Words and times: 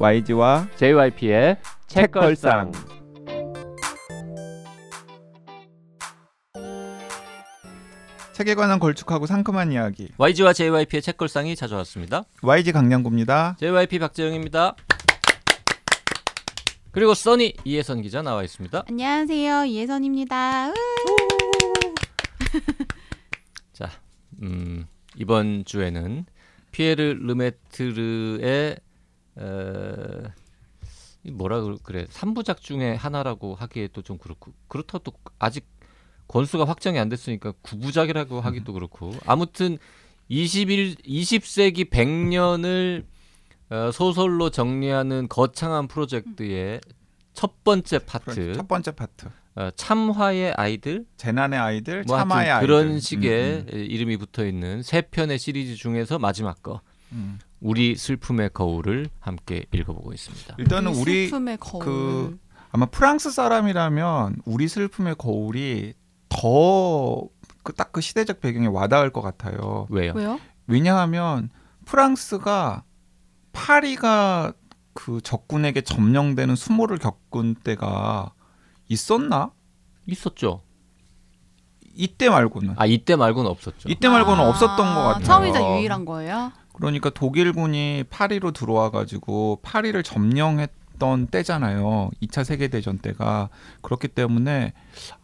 YG와 0.00 0.68
JYP의 0.76 1.56
책걸상. 1.88 2.70
책에 8.32 8.54
관한 8.54 8.78
걸쭉하고 8.78 9.26
상큼한 9.26 9.72
이야기 9.72 10.08
YG와 10.16 10.52
JYP의 10.52 11.02
책걸상이 11.02 11.56
찾아왔습니다. 11.56 12.22
YG 12.42 12.70
강량구입니다. 12.70 13.56
JYP 13.58 13.98
박재영입니다. 13.98 14.76
그리고 16.92 17.14
써니 17.14 17.54
이혜선 17.64 18.02
기자 18.02 18.22
나와 18.22 18.44
있습니다. 18.44 18.84
안녕하세요 18.88 19.64
이혜선입니다. 19.64 20.70
으. 20.70 20.74
자, 23.72 23.90
음, 24.42 24.86
이번 25.16 25.64
주에는 25.64 26.24
피에르 26.70 27.18
르메트르의 27.20 28.76
뭐라 31.32 31.60
그- 31.60 31.78
그래? 31.82 32.06
삼부작 32.10 32.60
중에 32.60 32.94
하나라고 32.94 33.54
하기에도 33.54 34.02
좀 34.02 34.18
그렇고 34.18 34.52
그렇다도 34.68 35.12
아직 35.38 35.66
권수가 36.28 36.64
확정이 36.64 36.98
안 36.98 37.08
됐으니까 37.08 37.52
구부작이라고 37.62 38.40
하기도 38.40 38.72
그렇고. 38.72 39.12
아무튼 39.26 39.78
21 40.28 40.96
20세기 40.96 41.90
100년을 41.90 43.04
어, 43.70 43.90
소설로 43.92 44.50
정리하는 44.50 45.28
거창한 45.28 45.88
프로젝트의 45.88 46.80
첫 47.34 47.62
번째 47.64 47.98
파트. 48.00 48.54
첫 48.54 48.66
번째 48.66 48.90
파트. 48.92 49.26
어, 49.56 49.70
참화의 49.74 50.52
아이들? 50.56 51.04
재난의 51.16 51.58
아이들, 51.58 52.04
뭐 52.06 52.16
참아의 52.16 52.50
아이들. 52.50 52.66
그런 52.66 53.00
식의 53.00 53.64
음, 53.72 53.78
이름이 53.78 54.16
붙어 54.16 54.46
있는 54.46 54.82
세 54.82 55.02
편의 55.02 55.38
시리즈 55.38 55.74
중에서 55.74 56.18
마지막 56.18 56.62
거. 56.62 56.80
음. 57.12 57.38
우리 57.60 57.96
슬픔의 57.96 58.50
거울을 58.54 59.08
함께 59.20 59.64
읽어보고 59.72 60.12
있습니다. 60.12 60.54
일단은 60.58 60.94
우리 60.94 61.28
슬픔의 61.28 61.56
거울. 61.58 61.84
그- 61.84 62.38
아마 62.70 62.86
프랑스 62.86 63.30
사람이라면 63.30 64.42
우리 64.44 64.68
슬픔의 64.68 65.16
거울이 65.16 65.94
더딱 66.28 67.92
그 67.92 68.00
시대적 68.00 68.40
배경에 68.40 68.66
와닿을 68.66 69.10
것 69.10 69.22
같아요. 69.22 69.86
왜요? 69.90 70.12
왜요? 70.14 70.38
왜냐하면 70.66 71.50
프랑스가 71.86 72.84
파리가 73.52 74.52
그 74.92 75.20
적군에게 75.22 75.80
점령되는 75.80 76.54
수모를 76.56 76.98
겪은 76.98 77.56
때가 77.64 78.32
있었나? 78.88 79.52
있었죠. 80.06 80.62
이때 81.98 82.30
말고는 82.30 82.74
아 82.76 82.86
이때 82.86 83.16
말고는 83.16 83.50
없었죠. 83.50 83.88
이때 83.88 84.08
말고는 84.08 84.42
아, 84.42 84.48
없었던 84.48 84.76
것 84.76 85.02
같아요. 85.02 85.24
처음이자 85.24 85.60
유일한 85.76 86.04
거예요? 86.04 86.52
그러니까 86.74 87.10
독일군이 87.10 88.04
파리로 88.08 88.52
들어와 88.52 88.90
가지고 88.90 89.58
파리를 89.62 90.00
점령했던 90.04 91.26
때잖아요. 91.26 92.10
2차 92.22 92.44
세계 92.44 92.68
대전 92.68 92.98
때가 92.98 93.48
그렇기 93.82 94.06
때문에 94.08 94.74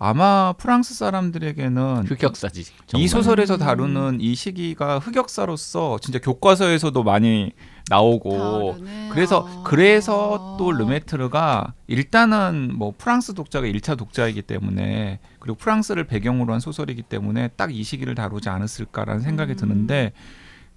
아마 0.00 0.52
프랑스 0.58 0.94
사람들에게는 0.94 2.06
흑역사지. 2.08 2.60
이 2.60 2.64
정말. 2.88 3.08
소설에서 3.08 3.54
음. 3.54 3.58
다루는 3.60 4.18
이 4.20 4.34
시기가 4.34 4.98
흑역사로서 4.98 5.98
진짜 6.02 6.18
교과서에서도 6.18 7.00
많이 7.04 7.52
나오고 7.90 8.76
다르네. 8.78 9.08
그래서 9.12 9.46
아. 9.46 9.62
그래서 9.64 10.56
또 10.58 10.72
르메트르가 10.72 11.74
일단은 11.86 12.72
뭐 12.74 12.94
프랑스 12.96 13.34
독자가 13.34 13.66
1차 13.66 13.98
독자이기 13.98 14.42
때문에 14.42 15.20
그리고 15.38 15.58
프랑스를 15.58 16.04
배경으로 16.04 16.52
한 16.52 16.60
소설이기 16.60 17.02
때문에 17.02 17.48
딱 17.56 17.70
이 17.70 17.82
시기를 17.82 18.14
다루지 18.14 18.48
않았을까라는 18.48 19.20
생각이 19.22 19.52
음. 19.52 19.56
드는데 19.56 20.12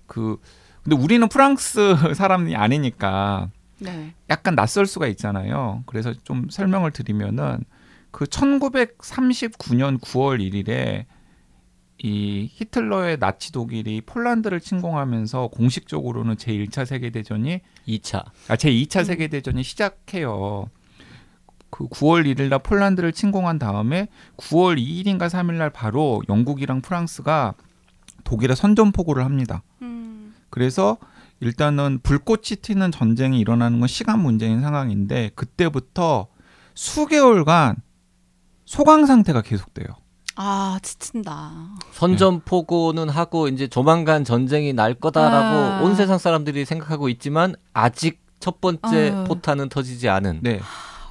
그 0.05 0.37
근데 0.83 0.95
우리는 0.95 1.27
프랑스 1.29 1.95
사람이 2.15 2.55
아니니까 2.55 3.49
네. 3.79 4.13
약간 4.29 4.55
낯설 4.55 4.85
수가 4.85 5.07
있잖아요. 5.07 5.83
그래서 5.85 6.13
좀 6.23 6.47
설명을 6.49 6.91
드리면은 6.91 7.59
그 8.11 8.25
1939년 8.25 9.99
9월 9.99 10.39
1일에 10.39 11.05
이 11.99 12.49
히틀러의 12.53 13.17
나치 13.19 13.51
독일이 13.51 14.01
폴란드를 14.01 14.59
침공하면서 14.59 15.47
공식적으로는 15.47 16.35
제1차 16.35 16.85
세계 16.85 17.09
대전이 17.09 17.61
2차. 17.87 18.23
아, 18.47 18.55
제 18.55 18.69
2차 18.71 18.99
음. 18.99 19.03
세계 19.05 19.27
대전이 19.27 19.63
시작해요. 19.63 20.69
그 21.69 21.87
9월 21.87 22.25
1일 22.25 22.49
날 22.49 22.59
폴란드를 22.59 23.11
침공한 23.11 23.59
다음에 23.59 24.07
9월 24.37 24.77
2일인가 24.77 25.27
3일 25.29 25.53
날 25.53 25.69
바로 25.69 26.21
영국이랑 26.29 26.81
프랑스가 26.81 27.55
독일에 28.23 28.55
선전포고를 28.55 29.25
합니다. 29.25 29.63
음. 29.81 30.35
그래서 30.49 30.97
일단은 31.39 31.99
불꽃이 32.03 32.57
튀는 32.61 32.91
전쟁이 32.91 33.39
일어나는 33.39 33.79
건 33.79 33.87
시간 33.87 34.19
문제인 34.19 34.61
상황인데 34.61 35.31
그때부터 35.35 36.27
수개월간 36.73 37.75
소강 38.65 39.05
상태가 39.05 39.41
계속돼요. 39.41 39.87
아 40.39 40.77
지친다. 40.83 41.51
선전포고는 41.93 43.09
하고 43.09 43.47
이제 43.47 43.67
조만간 43.67 44.23
전쟁이 44.23 44.71
날 44.71 44.93
거다라고 44.93 45.55
아. 45.55 45.81
온 45.81 45.95
세상 45.95 46.19
사람들이 46.19 46.63
생각하고 46.63 47.09
있지만 47.09 47.55
아직 47.73 48.19
첫 48.39 48.61
번째 48.61 49.09
아유. 49.11 49.23
포탄은 49.27 49.69
터지지 49.69 50.07
않은. 50.09 50.41
네. 50.43 50.59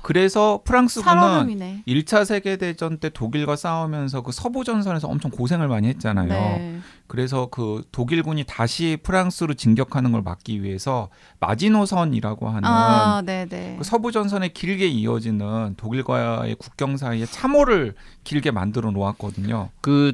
그래서 0.06 0.61
프랑스군은. 0.62 1.83
1차 1.84 2.25
세계 2.25 2.56
대전 2.56 2.99
때 2.99 3.09
독일과 3.09 3.56
싸우면서 3.56 4.22
그 4.22 4.31
서부 4.31 4.62
전선에서 4.62 5.09
엄청 5.09 5.33
고생을 5.33 5.67
많이 5.67 5.89
했잖아요. 5.89 6.28
네. 6.28 6.78
그래서 7.09 7.49
그 7.50 7.83
독일군이 7.91 8.44
다시 8.44 8.99
프랑스로 9.03 9.55
진격하는 9.55 10.12
걸 10.12 10.22
막기 10.22 10.62
위해서 10.62 11.09
마지노선이라고 11.41 12.49
하는 12.49 12.69
아 12.69 13.21
네네. 13.22 13.78
그 13.78 13.84
서부 13.84 14.12
전선에 14.12 14.50
길게 14.50 14.87
이어지는 14.87 15.75
독일과의 15.77 16.55
국경 16.55 16.97
사이에 16.97 17.27
참호를 17.27 17.97
길게 18.23 18.53
만들어 18.53 18.93
놓았거든요. 18.93 19.71
그 19.81 20.12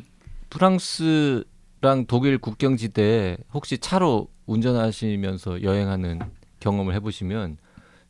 프랑스랑 0.48 2.06
독일 2.08 2.38
국경지대 2.38 3.36
혹시 3.52 3.76
차로 3.76 4.28
운전하시면서 4.46 5.62
여행하는 5.62 6.20
경험을 6.60 6.94
해보시면 6.94 7.58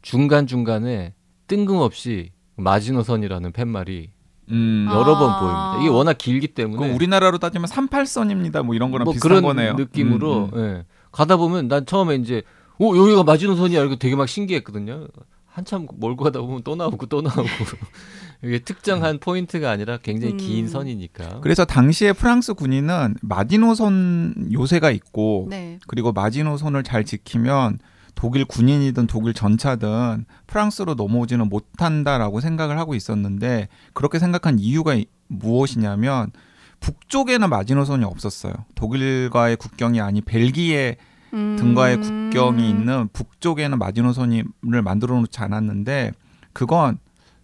중간 0.00 0.47
중간에 0.47 1.14
뜬금없이 1.52 2.30
마지노선이라는 2.56 3.52
팻말이 3.52 4.10
음. 4.50 4.86
아. 4.88 4.94
여러 4.94 5.18
번 5.18 5.38
보입니다. 5.38 5.78
이게 5.80 5.88
워낙 5.88 6.16
길기 6.16 6.48
때문에 6.48 6.88
그 6.88 6.94
우리나라로 6.94 7.38
따지면 7.38 7.68
38선입니다. 7.68 8.62
뭐 8.64 8.74
이런 8.74 8.90
거랑 8.90 9.04
뭐 9.04 9.12
비슷한 9.12 9.28
그런 9.28 9.42
거네요. 9.42 9.74
느낌으로 9.74 10.50
음, 10.52 10.58
음. 10.58 10.76
예. 10.78 10.84
가다 11.10 11.36
보면 11.36 11.68
난 11.68 11.84
처음에 11.84 12.14
이제 12.16 12.42
오 12.78 12.96
여기가 12.96 13.24
마지노선이야 13.24 13.80
이렇게 13.80 13.96
되게 13.96 14.16
막 14.16 14.28
신기했거든요. 14.28 15.08
한참 15.46 15.86
몰고 15.94 16.24
가다 16.24 16.40
보면 16.40 16.62
또 16.64 16.74
나오고 16.74 17.06
또 17.06 17.20
나오고 17.20 17.42
이게 18.42 18.58
특정한 18.58 19.19
포인트가 19.19 19.70
아니라 19.70 19.98
굉장히 19.98 20.38
긴 20.38 20.64
음. 20.64 20.69
선이니까. 20.69 21.40
그래서 21.42 21.66
당시에 21.66 22.14
프랑스 22.14 22.54
군인은 22.54 23.16
마지노선 23.20 24.48
요새가 24.52 24.90
있고 24.90 25.48
네. 25.50 25.78
그리고 25.86 26.12
마지노선을 26.12 26.82
잘 26.82 27.04
지키면 27.04 27.78
독일 28.15 28.45
군인이든 28.45 29.06
독일 29.09 29.34
전차든 29.34 30.25
프랑스로 30.47 30.95
넘어오지는 30.95 31.49
못한다라고 31.49 32.41
생각을 32.41 32.78
하고 32.78 32.95
있었는데 32.95 33.69
그렇게 33.95 34.19
생각한 34.19 34.59
이유가 34.59 34.95
이- 34.95 35.06
무엇이냐면 35.28 36.31
북쪽에는 36.81 37.49
마지노선이 37.49 38.05
없었어요. 38.05 38.53
독일과의 38.75 39.56
국경이 39.56 40.00
아닌 40.00 40.23
벨기에 40.25 40.97
음. 41.33 41.56
등과의 41.59 42.00
국경이 42.00 42.69
있는 42.69 43.09
북쪽에는 43.12 43.78
마지노선을 43.78 44.44
만들어 44.84 45.19
놓지 45.21 45.41
않았는데 45.41 46.12
그건 46.53 46.99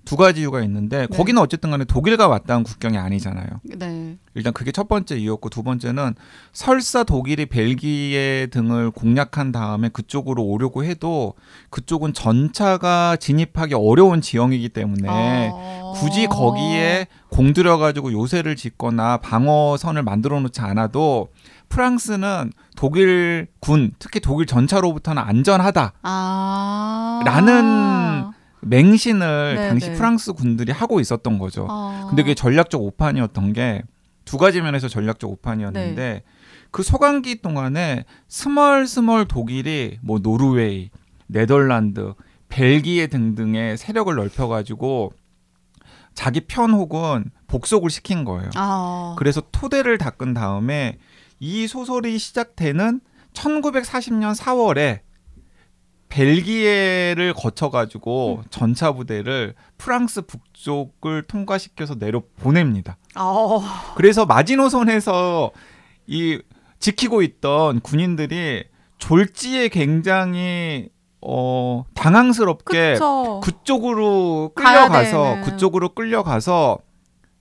두 0.09 0.17
가지 0.17 0.41
이유가 0.41 0.63
있는데 0.63 1.07
네. 1.07 1.07
거기는 1.07 1.39
어쨌든 1.43 1.71
간에 1.71 1.85
독일과 1.85 2.29
맞닿은 2.29 2.63
국경이 2.63 2.97
아니잖아요. 2.97 3.47
네. 3.77 4.17
일단 4.35 4.55
그게 4.55 4.73
첫 4.73 4.89
번째 4.89 5.19
이유였고 5.19 5.51
두 5.51 5.63
번째는 5.63 6.15
설사 6.55 7.05
독일이 7.05 7.45
벨기에 7.45 8.47
등을 8.47 8.91
공략한 8.91 9.53
다음에 9.53 9.91
그쪽으로 9.91 10.43
오려고 10.43 10.83
해도 10.83 11.35
그쪽은 11.69 12.15
전차가 12.15 13.17
진입하기 13.17 13.75
어려운 13.75 14.23
지형이기 14.23 14.71
때문에 14.71 15.51
어. 15.53 15.93
굳이 15.95 16.27
거기에 16.27 17.07
공들여 17.29 17.77
가지고 17.77 18.11
요새를 18.11 18.57
짓거나 18.57 19.19
방어선을 19.19 20.03
만들어 20.05 20.41
놓지 20.41 20.63
않아도 20.63 21.29
프랑스는 21.69 22.51
독일 22.77 23.49
군 23.61 23.93
특히 23.99 24.21
독일 24.21 24.47
전차로부터는 24.47 25.23
안전하다 25.23 25.93
아. 26.01 27.21
라는 27.27 28.38
맹신을 28.61 29.55
네, 29.57 29.69
당시 29.69 29.91
네. 29.91 29.97
프랑스 29.97 30.33
군들이 30.33 30.73
하고 30.73 31.01
있었던 31.01 31.39
거죠. 31.39 31.67
어. 31.69 32.07
근데 32.09 32.23
그게 32.23 32.35
전략적 32.35 32.81
오판이었던 32.83 33.53
게 33.53 33.83
두 34.29 34.37
가지 34.37 34.61
면에서 34.61 34.89
전략적 34.89 35.31
오판이었는데 35.31 35.95
네. 35.95 36.23
그 36.71 36.83
소강기 36.83 37.41
동안에 37.41 38.05
스멀스멀 38.29 39.25
독일이 39.25 39.99
뭐 40.03 40.19
노르웨이, 40.19 40.91
네덜란드, 41.29 42.13
벨기에 42.51 43.07
등등의 43.07 43.79
세력을 43.79 44.15
넓혀가지고 44.15 45.15
자기 46.13 46.41
편 46.41 46.73
혹은 46.73 47.31
복속을 47.47 47.89
시킨 47.89 48.25
거예요. 48.25 48.51
아. 48.57 49.15
그래서 49.17 49.41
토대를 49.51 49.97
닦은 49.97 50.35
다음에 50.35 50.99
이 51.41 51.67
소설이 51.67 52.19
시작되는 52.19 53.01
1940년 53.33 54.37
4월에 54.37 55.01
벨기에를 56.09 57.35
거쳐 57.35 57.71
가지고 57.71 58.43
전차 58.51 58.93
부대를 58.93 59.55
프랑스 59.77 60.23
북쪽을 60.23 61.23
통과시켜서 61.23 61.97
내려 61.97 62.23
보냅니다. 62.41 62.97
어. 63.17 63.61
그래서 63.95 64.27
마지노선에서 64.27 65.51
이 66.07 66.41
지키고 66.79 67.23
있던 67.23 67.81
군인들이 67.81 68.65
졸지에 68.99 69.69
굉장히 69.69 70.89
어 71.21 71.85
당황스럽게 71.95 72.93
그쵸. 72.95 73.41
그쪽으로 73.43 74.53
끌려가서. 74.55 75.41
그쪽으로 75.45 75.91
끌려가서 75.91 76.79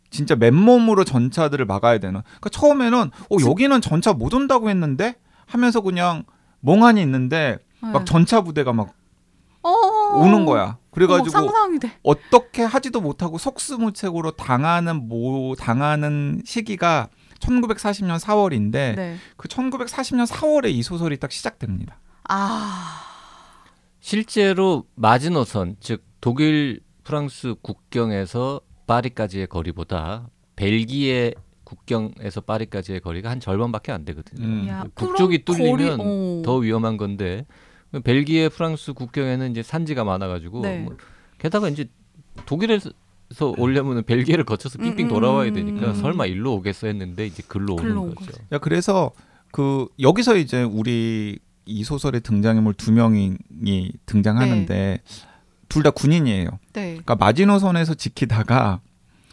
진짜 0.09 0.35
맨몸으로 0.35 1.03
전차들을 1.03 1.65
막아야 1.65 1.99
되는. 1.99 2.21
그러니까 2.21 2.49
처음에는 2.49 2.99
어 2.99 3.35
여기는 3.47 3.81
전차 3.81 4.13
못 4.13 4.33
온다고 4.33 4.69
했는데 4.69 5.15
하면서 5.45 5.81
그냥 5.81 6.23
멍하니 6.59 7.01
있는데 7.01 7.57
네. 7.81 7.91
막 7.91 8.05
전차 8.05 8.41
부대가 8.41 8.73
막 8.73 8.93
어. 9.63 9.69
오는 10.19 10.45
거야. 10.45 10.77
그래가지고 10.91 11.51
돼. 11.79 11.91
어떻게 12.01 12.63
하지도 12.63 13.01
못하고 13.01 13.37
속수무책으로 13.37 14.31
당하는 14.31 15.07
뭐 15.07 15.55
당하는 15.55 16.41
시기가 16.45 17.09
1940년 17.39 18.19
4월인데 18.19 18.95
네. 18.95 19.17
그 19.35 19.47
1940년 19.47 20.25
4월에 20.25 20.71
이 20.71 20.81
소설이 20.81 21.17
딱 21.17 21.31
시작됩니다. 21.31 21.99
아. 22.27 23.03
실제로 23.99 24.85
마지노선 24.95 25.77
즉 25.79 26.03
독일 26.21 26.81
프랑스 27.03 27.55
국경에서 27.61 28.61
파리까지의 28.87 29.47
거리보다 29.47 30.29
벨기에 30.55 31.33
국경에서 31.67 32.39
파리까지의 32.41 33.01
거리가 33.01 33.29
한 33.29 33.41
절반밖에 33.41 33.91
안 33.91 34.05
되거든요. 34.05 34.45
음. 34.47 34.67
야, 34.69 34.85
북쪽이 34.95 35.43
그럼 35.43 35.57
뚫리면 35.57 35.97
거리- 35.97 35.99
어. 35.99 36.41
더 36.45 36.55
위험한 36.57 36.95
건데 36.95 37.45
벨기에 38.05 38.47
프랑스 38.47 38.93
국경에는 38.93 39.51
이제 39.51 39.63
산지가 39.63 40.05
많아가지고 40.05 40.61
네. 40.61 40.79
뭐 40.79 40.95
게다가 41.39 41.67
이제 41.67 41.89
독일에서 42.45 42.89
오려면 43.57 44.03
벨기에를 44.03 44.45
거쳐서 44.45 44.77
삥삥 44.79 45.05
음, 45.05 45.07
돌아와야 45.09 45.49
음, 45.49 45.53
되니까 45.53 45.87
음. 45.89 45.93
설마 45.95 46.25
일로 46.27 46.53
오겠어 46.55 46.87
했는데 46.87 47.25
이제 47.25 47.43
글로 47.45 47.73
오는 47.73 47.83
글로 47.83 48.01
온 48.03 48.15
거죠. 48.15 48.31
거죠. 48.31 48.43
야 48.53 48.57
그래서 48.59 49.11
그 49.51 49.87
여기서 49.99 50.37
이제 50.37 50.63
우리 50.63 51.37
이 51.65 51.83
소설의 51.83 52.21
등장인물 52.21 52.75
두 52.75 52.93
명이 52.93 53.35
등장하는데 54.05 55.01
둘다 55.67 55.91
군인이에요. 55.91 56.49
네. 56.73 56.91
그러니까 56.91 57.15
마지노선에서 57.15 57.95
지키다가 57.95 58.79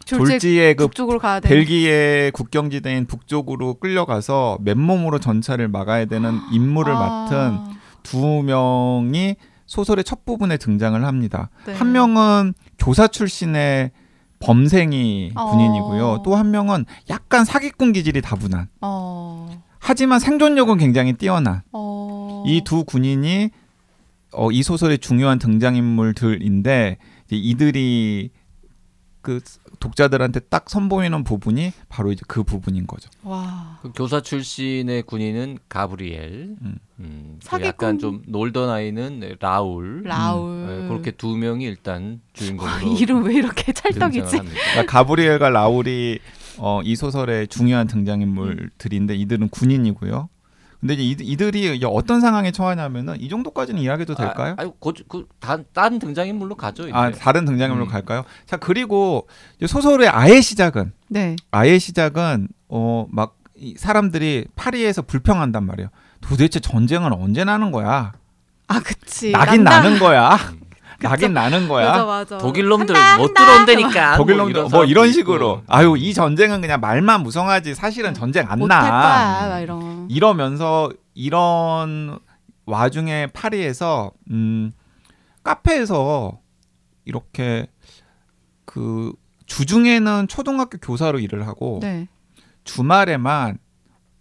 졸지 0.05 0.31
졸지에 0.33 0.75
그 0.75 0.85
북쪽으로 0.85 1.19
가야 1.19 1.39
돼. 1.39 1.49
벨기에 1.49 2.31
국경지대인 2.33 3.05
북쪽으로 3.05 3.75
끌려가서 3.75 4.59
맨몸으로 4.61 5.19
전차를 5.19 5.67
막아야 5.67 6.05
되는 6.05 6.39
임무를 6.53 6.93
맡은 6.93 7.57
두 8.03 8.43
명이 8.43 9.35
소설의 9.65 10.03
첫 10.03 10.25
부분에 10.25 10.57
등장을 10.57 11.03
합니다. 11.03 11.49
네. 11.65 11.73
한 11.73 11.91
명은 11.91 12.53
교사 12.77 13.07
출신의 13.07 13.91
범생이 14.39 15.31
어. 15.35 15.49
군인이고요. 15.49 16.21
또한 16.23 16.51
명은 16.51 16.85
약간 17.09 17.43
사기꾼 17.45 17.93
기질이 17.93 18.21
다분한. 18.21 18.67
어. 18.81 19.63
하지만 19.79 20.19
생존력은 20.19 20.77
굉장히 20.77 21.13
뛰어난 21.13 21.61
어. 21.71 22.43
이두 22.45 22.83
군인이 22.85 23.49
어, 24.33 24.51
이 24.51 24.61
소설의 24.61 24.99
중요한 24.99 25.39
등장인물들인데 25.39 26.97
이들이 27.31 28.29
그 29.21 29.39
독자들한테 29.79 30.41
딱 30.41 30.69
선보이는 30.69 31.23
부분이 31.23 31.71
바로 31.89 32.11
이제 32.11 32.23
그 32.27 32.43
부분인 32.43 32.87
거죠. 32.87 33.09
와. 33.23 33.79
그 33.81 33.91
교사 33.93 34.21
출신의 34.21 35.03
군인은 35.03 35.59
가브리엘, 35.69 36.55
음. 36.61 36.77
음, 36.99 37.37
그 37.41 37.47
사기꾼. 37.47 37.67
약간 37.67 37.99
좀 37.99 38.21
놀던 38.27 38.69
아이는 38.69 39.21
라울, 39.39 40.03
라울. 40.03 40.67
네, 40.67 40.87
그렇게 40.87 41.11
두 41.11 41.35
명이 41.35 41.65
일단 41.65 42.21
아, 42.23 42.29
주인공으로 42.33 42.97
이름 42.97 43.23
왜 43.25 43.35
이렇게 43.35 43.73
찰떡이지? 43.73 44.37
그러니까 44.37 44.85
가브리엘과 44.87 45.49
라울이 45.49 46.19
어, 46.57 46.81
이 46.83 46.95
소설의 46.95 47.47
중요한 47.47 47.87
등장인물들인데 47.87 49.15
이들은 49.15 49.49
군인이고요. 49.49 50.29
근데 50.79 50.93
이제 50.95 51.23
이들- 51.23 51.27
이들이 51.27 51.79
어떤 51.85 52.21
상황에 52.21 52.51
처하냐면은 52.51 53.19
이 53.19 53.29
정도까지는 53.29 53.81
이야기해도 53.81 54.15
될까요? 54.15 54.55
아, 54.57 54.61
아유, 54.61 54.73
그, 54.79 54.93
그, 55.07 55.27
다, 55.39 55.57
다른 55.73 55.99
등장인물로 55.99 56.55
가죠. 56.55 56.83
이제. 56.83 56.91
아, 56.93 57.11
다른 57.11 57.45
등장인물로 57.45 57.85
음. 57.87 57.89
갈까요? 57.89 58.23
자 58.45 58.57
그리고 58.57 59.27
소설의 59.65 60.09
아예 60.09 60.41
시작은 60.41 60.91
네. 61.09 61.35
아예 61.51 61.79
시작은 61.79 62.47
어 62.67 63.05
막 63.09 63.37
사람들이 63.77 64.45
파리에서 64.55 65.01
불평한단 65.01 65.65
말이에요. 65.65 65.89
도대체 66.21 66.59
전쟁은 66.59 67.13
언제 67.13 67.43
나는 67.45 67.71
거야? 67.71 68.11
아, 68.67 68.79
그치. 68.81 69.31
나긴 69.31 69.63
난다. 69.63 69.81
나는 69.81 69.99
거야. 69.99 70.37
나긴 71.01 71.33
나는 71.33 71.67
거야. 71.67 71.89
맞아, 71.91 72.05
맞아. 72.05 72.37
독일 72.37 72.67
놈들 72.67 72.95
한다, 72.95 73.17
못. 73.17 73.33
들어온다니까. 73.33 74.17
독일 74.17 74.35
뭐 74.35 74.45
놈들 74.45 74.59
이런 74.61 74.71
뭐 74.71 74.85
이런 74.85 75.11
식으로 75.11 75.61
있고. 75.63 75.73
아유 75.73 75.95
이 75.97 76.13
전쟁은 76.13 76.61
그냥 76.61 76.79
말만 76.79 77.21
무성하지 77.23 77.75
사실은 77.75 78.13
전쟁 78.13 78.45
안 78.49 78.59
나. 78.59 78.81
거야, 78.81 79.49
막 79.49 79.59
이런. 79.59 80.07
이러면서 80.09 80.91
이런 81.13 82.19
와중에 82.65 83.27
파리에서 83.33 84.11
음 84.31 84.71
카페에서 85.43 86.39
이렇게 87.05 87.67
그 88.65 89.13
주중에는 89.45 90.27
초등학교 90.27 90.77
교사로 90.79 91.19
일을 91.19 91.47
하고 91.47 91.79
네. 91.81 92.07
주말에만 92.63 93.59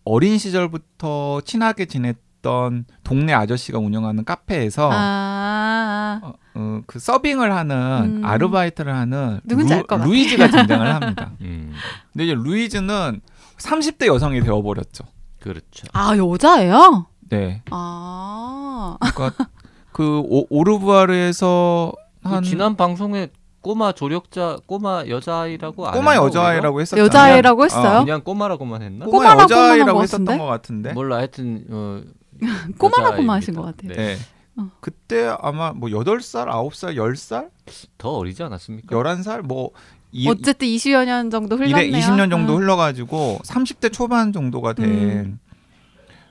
어린 0.04 0.36
시절부터 0.36 1.40
친하게 1.46 1.86
지냈 1.86 2.16
던 2.44 2.84
동네 3.02 3.32
아저씨가 3.32 3.78
운영하는 3.78 4.24
카페에서 4.24 4.90
아. 4.92 6.20
어, 6.22 6.34
어, 6.54 6.80
그 6.86 6.98
서빙을 6.98 7.52
하는 7.52 8.18
음. 8.18 8.24
아르바이트를 8.24 8.94
하는 8.94 9.40
누군지 9.44 9.74
루. 9.74 9.82
루이즈가 10.04 10.48
등장을 10.48 10.94
합니다. 10.94 11.32
음, 11.40 11.72
근데 12.12 12.24
이제 12.26 12.34
루이즈는 12.34 13.22
30대 13.56 14.06
여성이 14.06 14.42
되어버렸죠. 14.42 15.04
그렇죠. 15.40 15.86
아, 15.94 16.16
여자예요? 16.16 17.06
네, 17.30 17.62
아. 17.70 18.96
그러니까 19.00 19.48
그 19.92 20.20
오, 20.26 20.46
오르부아르에서 20.50 21.92
그한 22.22 22.42
지난 22.42 22.76
방송에 22.76 23.30
꼬마 23.62 23.92
조력자, 23.92 24.58
꼬마 24.66 25.04
여자아이라고 25.08 25.88
안 25.88 25.94
꼬마 25.94 26.16
여자아이라고 26.16 26.82
했었잖아요. 26.82 27.06
여자애라고 27.06 27.62
어, 27.62 27.64
했어요? 27.64 28.00
그냥 28.04 28.20
꼬마라고만 28.22 28.82
했나? 28.82 29.06
꼬마 29.06 29.34
여자아이라고 29.40 30.02
했었던? 30.02 30.36
것 30.36 30.44
같은데. 30.44 30.92
몰라 30.92 31.16
하여튼 31.16 31.64
어, 31.70 32.02
꼬마라고만 32.78 33.06
여자아이입니다. 33.06 33.32
하신 33.34 33.54
것 33.54 33.62
같아요. 33.62 33.92
네. 33.94 34.16
어. 34.56 34.70
그때 34.80 35.34
아마 35.40 35.72
뭐 35.72 35.88
8살, 35.88 36.46
9살, 36.46 36.96
10살, 36.96 37.50
더 37.98 38.10
어리지 38.10 38.42
않았습니까? 38.42 38.96
11살 38.96 39.42
뭐 39.42 39.70
이, 40.12 40.28
어쨌든 40.28 40.68
20여 40.68 41.04
년 41.06 41.30
정도 41.30 41.56
이래 41.56 41.66
흘렀네요. 41.88 41.98
20년 41.98 42.30
정도 42.30 42.54
음. 42.54 42.58
흘러가지고 42.58 43.40
30대 43.44 43.92
초반 43.92 44.32
정도가 44.32 44.74
된. 44.74 44.84
음. 44.86 45.38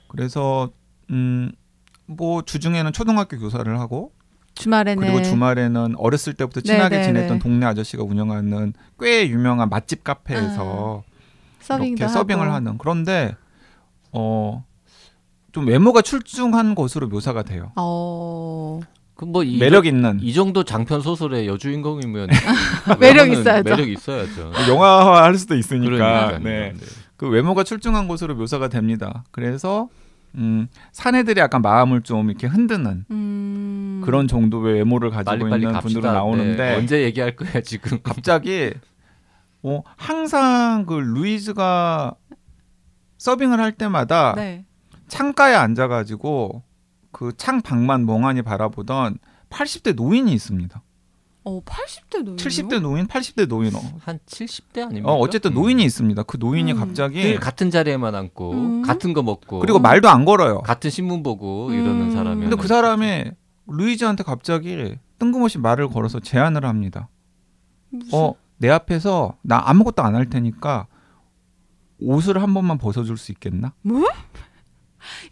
그래서 0.08 0.70
음 1.10 1.52
뭐 2.06 2.42
주중에는 2.42 2.92
초등학교 2.92 3.38
교사를 3.38 3.78
하고 3.78 4.12
주말에는 4.54 5.02
그리고 5.02 5.22
주말에는 5.22 5.94
어렸을 5.96 6.34
때부터 6.34 6.60
친하게 6.60 6.96
네, 6.96 7.02
네, 7.02 7.04
지냈던 7.08 7.38
네. 7.38 7.42
동네 7.42 7.66
아저씨가 7.66 8.04
운영하는 8.04 8.72
꽤 9.00 9.28
유명한 9.28 9.68
맛집 9.68 10.04
카페에서 10.04 11.02
서빙도 11.60 12.04
이렇게 12.04 12.08
서빙을 12.12 12.44
하고. 12.44 12.54
하는. 12.54 12.78
그런데 12.78 13.36
어. 14.12 14.64
좀 15.54 15.68
외모가 15.68 16.02
출중한 16.02 16.74
것으로 16.74 17.06
묘사가 17.06 17.44
돼요. 17.44 17.70
어. 17.76 18.80
그뭐이 19.14 19.58
매력 19.58 19.86
있는 19.86 20.18
이 20.20 20.32
정도 20.32 20.64
장편 20.64 21.00
소설의 21.00 21.46
여주인공이면 21.46 22.28
매력 22.98 23.30
있어야죠. 23.30 23.70
매력 23.70 23.88
있어야죠. 23.88 24.50
영화화 24.68 25.22
할 25.22 25.36
수도 25.36 25.54
있으니까. 25.54 26.40
네. 26.42 26.74
그 27.16 27.28
외모가 27.28 27.62
출중한 27.62 28.08
것으로 28.08 28.34
묘사가 28.34 28.66
됩니다. 28.66 29.22
그래서 29.30 29.88
음, 30.34 30.66
사내들이 30.90 31.38
약간 31.40 31.62
마음을 31.62 32.02
좀 32.02 32.28
이렇게 32.30 32.48
흔드는 32.48 33.04
음. 33.08 34.02
그런 34.04 34.26
정도의 34.26 34.74
외모를 34.74 35.10
가지고 35.10 35.30
빨리 35.30 35.40
빨리 35.48 35.62
있는 35.62 35.72
갑시다. 35.74 35.92
분들은 36.00 36.12
나오는데 36.12 36.56
네, 36.70 36.74
언제 36.74 37.02
얘기할 37.04 37.36
거야 37.36 37.60
지금? 37.62 38.00
갑자기 38.02 38.72
어, 39.62 39.82
항상 39.96 40.84
그 40.86 40.94
루이즈가 40.94 42.16
서빙을 43.18 43.60
할 43.60 43.70
때마다 43.70 44.34
네. 44.34 44.64
창가에 45.18 45.54
앉아가지고 45.54 46.62
그 47.12 47.32
창 47.36 47.60
밖만 47.62 48.04
멍하니 48.06 48.42
바라보던 48.42 49.18
80대 49.48 49.94
노인이 49.94 50.32
있습니다. 50.32 50.82
어, 51.44 51.60
80대 51.62 52.22
노인. 52.24 52.36
70대 52.36 52.80
노인, 52.80 53.06
80대 53.06 53.46
노인. 53.46 53.76
어, 53.76 53.80
한 54.00 54.18
70대 54.26 54.82
아닙니까? 54.82 55.12
어, 55.12 55.16
어쨌든 55.18 55.52
음. 55.52 55.54
노인이 55.54 55.84
있습니다. 55.84 56.22
그 56.24 56.38
노인이 56.38 56.72
음. 56.72 56.78
갑자기 56.78 57.22
늘 57.22 57.38
같은 57.38 57.70
자리에만 57.70 58.14
앉고 58.14 58.50
음. 58.52 58.82
같은 58.82 59.12
거 59.12 59.22
먹고 59.22 59.60
그리고 59.60 59.78
말도 59.78 60.08
안 60.08 60.24
걸어요. 60.24 60.60
같은 60.62 60.90
신문 60.90 61.22
보고 61.22 61.68
음. 61.68 61.74
이러는 61.74 62.10
사람이 62.12 62.40
근데 62.40 62.56
그 62.56 62.66
사람이 62.66 63.24
루이즈한테 63.68 64.24
갑자기 64.24 64.96
뜬금없이 65.20 65.58
말을 65.58 65.88
걸어서 65.90 66.18
제안을 66.18 66.64
합니다. 66.64 67.08
무슨- 67.90 68.18
어, 68.18 68.34
내 68.56 68.68
앞에서 68.70 69.36
나 69.42 69.62
아무것도 69.68 70.02
안 70.02 70.14
할 70.16 70.28
테니까 70.30 70.86
옷을 72.00 72.42
한 72.42 72.52
번만 72.54 72.78
벗어 72.78 73.04
줄 73.04 73.16
수 73.16 73.30
있겠나? 73.32 73.74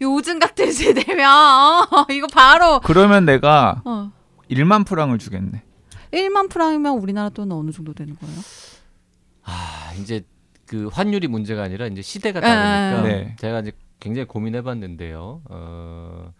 요즘 0.01 0.39
같은 0.39 0.71
세대면 0.71 1.29
어, 1.29 2.05
이거 2.11 2.27
바로 2.27 2.79
그러면 2.81 3.25
내가 3.25 3.81
어. 3.85 4.11
1만 4.49 4.85
프랑을 4.85 5.17
주겠네. 5.17 5.63
1만 6.11 6.49
프랑이면 6.49 6.99
우리나라 6.99 7.29
돈은 7.29 7.55
어느 7.55 7.71
정도 7.71 7.93
되는 7.93 8.15
거예요? 8.15 8.35
아 9.43 9.93
이제 9.99 10.23
그 10.65 10.87
환율이 10.87 11.27
문제가 11.27 11.63
아니라 11.63 11.87
이제 11.87 12.01
시대가 12.01 12.39
다르니까 12.39 13.07
네. 13.07 13.35
제가 13.39 13.59
이제 13.59 13.71
굉장히 13.99 14.27
고민해 14.27 14.61
봤는데요. 14.61 15.41
어 15.49 16.33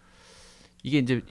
이게 0.82 0.98
이제 0.98 1.22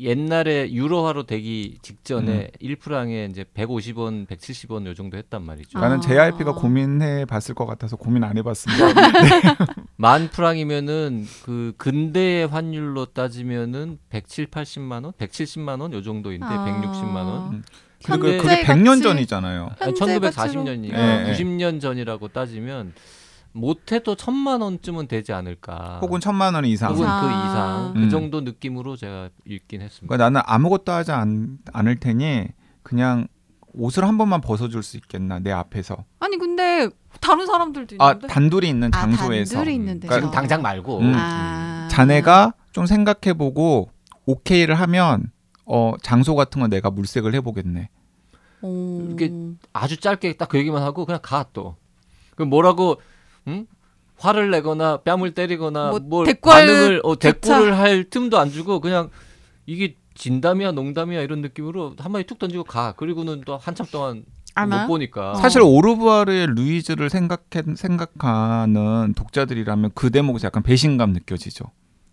옛날에 0.00 0.70
유로화로 0.72 1.24
되기 1.24 1.78
직전에 1.82 2.50
1프랑에 2.62 3.30
이제 3.30 3.44
150원, 3.54 4.26
170원 4.28 4.86
요 4.86 4.94
정도 4.94 5.16
했단 5.16 5.42
말이죠. 5.44 5.78
아. 5.78 5.82
나는 5.82 6.00
JYP가 6.00 6.52
고민해 6.54 7.24
봤을 7.24 7.54
것 7.54 7.66
같아서 7.66 7.96
고민 7.96 8.24
안 8.24 8.36
해봤습니다. 8.36 8.84
만 9.96 10.28
프랑이면은 10.30 11.26
그 11.44 11.72
근대의 11.76 12.46
환율로 12.46 13.06
따지면은 13.06 13.98
107, 14.10 14.46
80만 14.48 15.04
원, 15.04 15.12
170만 15.12 15.80
원 15.80 15.92
요 15.92 16.02
정도인데 16.02 16.46
아. 16.46 16.64
160만 16.64 17.14
원. 17.16 17.52
음. 17.54 17.62
그게, 18.04 18.36
현재 18.38 18.38
그게 18.38 18.62
100년 18.62 18.84
가치- 18.90 19.02
전이잖아요. 19.02 19.70
아니, 19.80 19.92
현재 19.98 20.18
1940년이니까 20.20 20.94
예, 20.94 21.26
예. 21.28 21.32
90년 21.32 21.80
전이라고 21.80 22.28
따지면 22.28 22.92
못해도 23.58 24.14
천만 24.14 24.60
원쯤은 24.62 25.08
되지 25.08 25.32
않을까. 25.32 25.98
혹은 26.02 26.20
천만 26.20 26.54
원 26.54 26.64
이상. 26.64 26.92
혹은 26.92 27.02
그 27.02 27.06
이상. 27.06 27.28
이상 27.28 27.92
음. 27.96 28.02
그 28.04 28.08
정도 28.10 28.40
느낌으로 28.40 28.96
제가 28.96 29.30
읽긴 29.44 29.80
했습니다. 29.82 30.06
그러니까 30.14 30.24
나는 30.30 30.40
아무것도 30.46 30.92
하지 30.92 31.12
않, 31.12 31.58
않을 31.72 31.96
테니 31.96 32.46
그냥 32.82 33.26
옷을 33.74 34.04
한 34.04 34.16
번만 34.18 34.40
벗어줄 34.40 34.82
수 34.82 34.96
있겠나 34.96 35.38
내 35.40 35.50
앞에서. 35.52 36.04
아니 36.20 36.36
근데 36.38 36.88
다른 37.20 37.46
사람들도 37.46 37.96
아 37.98 38.12
있는데. 38.12 38.26
단둘이 38.28 38.68
있는 38.68 38.88
아, 38.94 39.00
장소에서 39.00 39.54
단둘이 39.56 39.74
있는데. 39.76 40.08
지금 40.08 40.30
당장 40.30 40.62
말고 40.62 40.98
음. 41.00 41.12
아. 41.14 41.88
자네가 41.90 42.54
좀 42.72 42.86
생각해보고 42.86 43.90
오케이를 44.26 44.74
하면 44.74 45.30
어 45.64 45.94
장소 46.02 46.34
같은 46.34 46.60
건 46.60 46.70
내가 46.70 46.90
물색을 46.90 47.34
해보겠네. 47.34 47.90
오. 48.62 49.08
이게 49.12 49.32
아주 49.72 49.98
짧게 49.98 50.36
딱 50.36 50.48
그 50.48 50.58
얘기만 50.58 50.82
하고 50.82 51.04
그냥 51.04 51.20
가 51.22 51.44
또. 51.52 51.76
그 52.34 52.42
뭐라고 52.42 53.00
응? 53.48 53.66
화를 54.16 54.50
내거나 54.50 54.98
뺨을 54.98 55.32
때리거나 55.32 55.90
뭐 55.90 55.98
뭘 56.00 56.26
대꾸할- 56.26 56.66
반응을 56.66 57.00
어. 57.04 57.16
대꾸를 57.18 57.78
할 57.78 58.04
틈도 58.10 58.38
안 58.38 58.50
주고 58.50 58.80
그냥 58.80 59.10
이게 59.66 59.94
진담이야 60.14 60.72
농담이야 60.72 61.20
이런 61.22 61.40
느낌으로 61.42 61.94
한마디 61.98 62.24
툭 62.26 62.38
던지고 62.38 62.64
가. 62.64 62.92
그리고는 62.96 63.42
또 63.46 63.56
한참 63.56 63.86
동안? 63.92 64.24
못 64.66 64.86
보니까 64.88 65.32
어. 65.32 65.34
사실 65.36 65.60
오르부아르의 65.62 66.48
루이즈를 66.48 67.10
생각해 67.10 67.62
생각하는 67.76 69.14
독자들이라면 69.14 69.92
그 69.94 70.10
대목에서 70.10 70.46
약간 70.46 70.62
배신감 70.64 71.12
느껴지죠. 71.12 71.66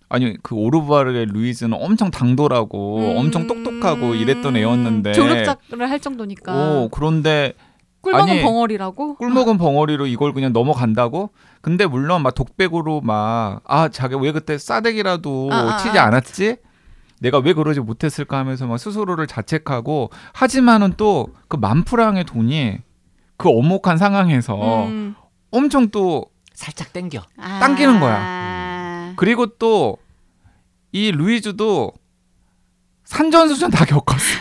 아니 0.10 0.38
그 0.44 0.54
오르부아르의 0.54 1.26
루이즈는 1.28 1.76
엄청 1.82 2.12
당돌하고 2.12 3.00
음. 3.00 3.18
엄청 3.18 3.48
똑똑하고 3.48 4.14
이랬던 4.14 4.56
애였는데 4.58 5.14
졸업작을 5.14 5.90
할 5.90 6.00
정도니까. 6.00 6.54
오 6.54 6.90
그런데 6.90 7.54
꿀 8.06 8.14
먹은 8.14 8.30
아니, 8.30 8.42
벙어리라고? 8.44 9.16
꿀 9.16 9.30
먹은 9.32 9.58
벙어리로 9.58 10.06
이걸 10.08 10.32
그냥 10.34 10.54
넘어간다고? 10.54 11.32
근데 11.62 11.86
물론 11.88 12.22
막 12.22 12.36
독백으로 12.36 13.02
막 13.02 13.62
아 13.66 13.90
자기 13.90 14.16
왜 14.16 14.32
그때 14.32 14.58
싸대기라도 14.58 15.50
아, 15.52 15.56
아, 15.56 15.78
치지 15.78 15.98
아. 15.98 16.06
않았지? 16.06 16.58
내가 17.20 17.40
왜 17.40 17.54
그러지 17.54 17.80
못했을까 17.80 18.38
하면서 18.38 18.68
막 18.68 18.78
스스로를 18.78 19.26
자책하고 19.28 20.12
하지만은 20.34 20.94
또 20.98 21.28
그 21.48 21.58
만프랑의 21.58 22.26
돈이 22.26 22.78
그 23.38 23.50
엄혹한 23.50 23.98
상황에서 23.98 24.86
음. 24.86 25.16
엄청 25.52 25.90
또 25.90 26.26
살짝 26.54 26.94
땡겨. 26.94 27.22
아. 27.38 27.60
당기는 27.60 28.00
그리고 29.16 29.48
또 29.48 29.98
이 30.96 31.12
루이즈도 31.12 31.92
산전수전 33.06 33.72
다 33.72 33.86
겪었어. 33.86 34.40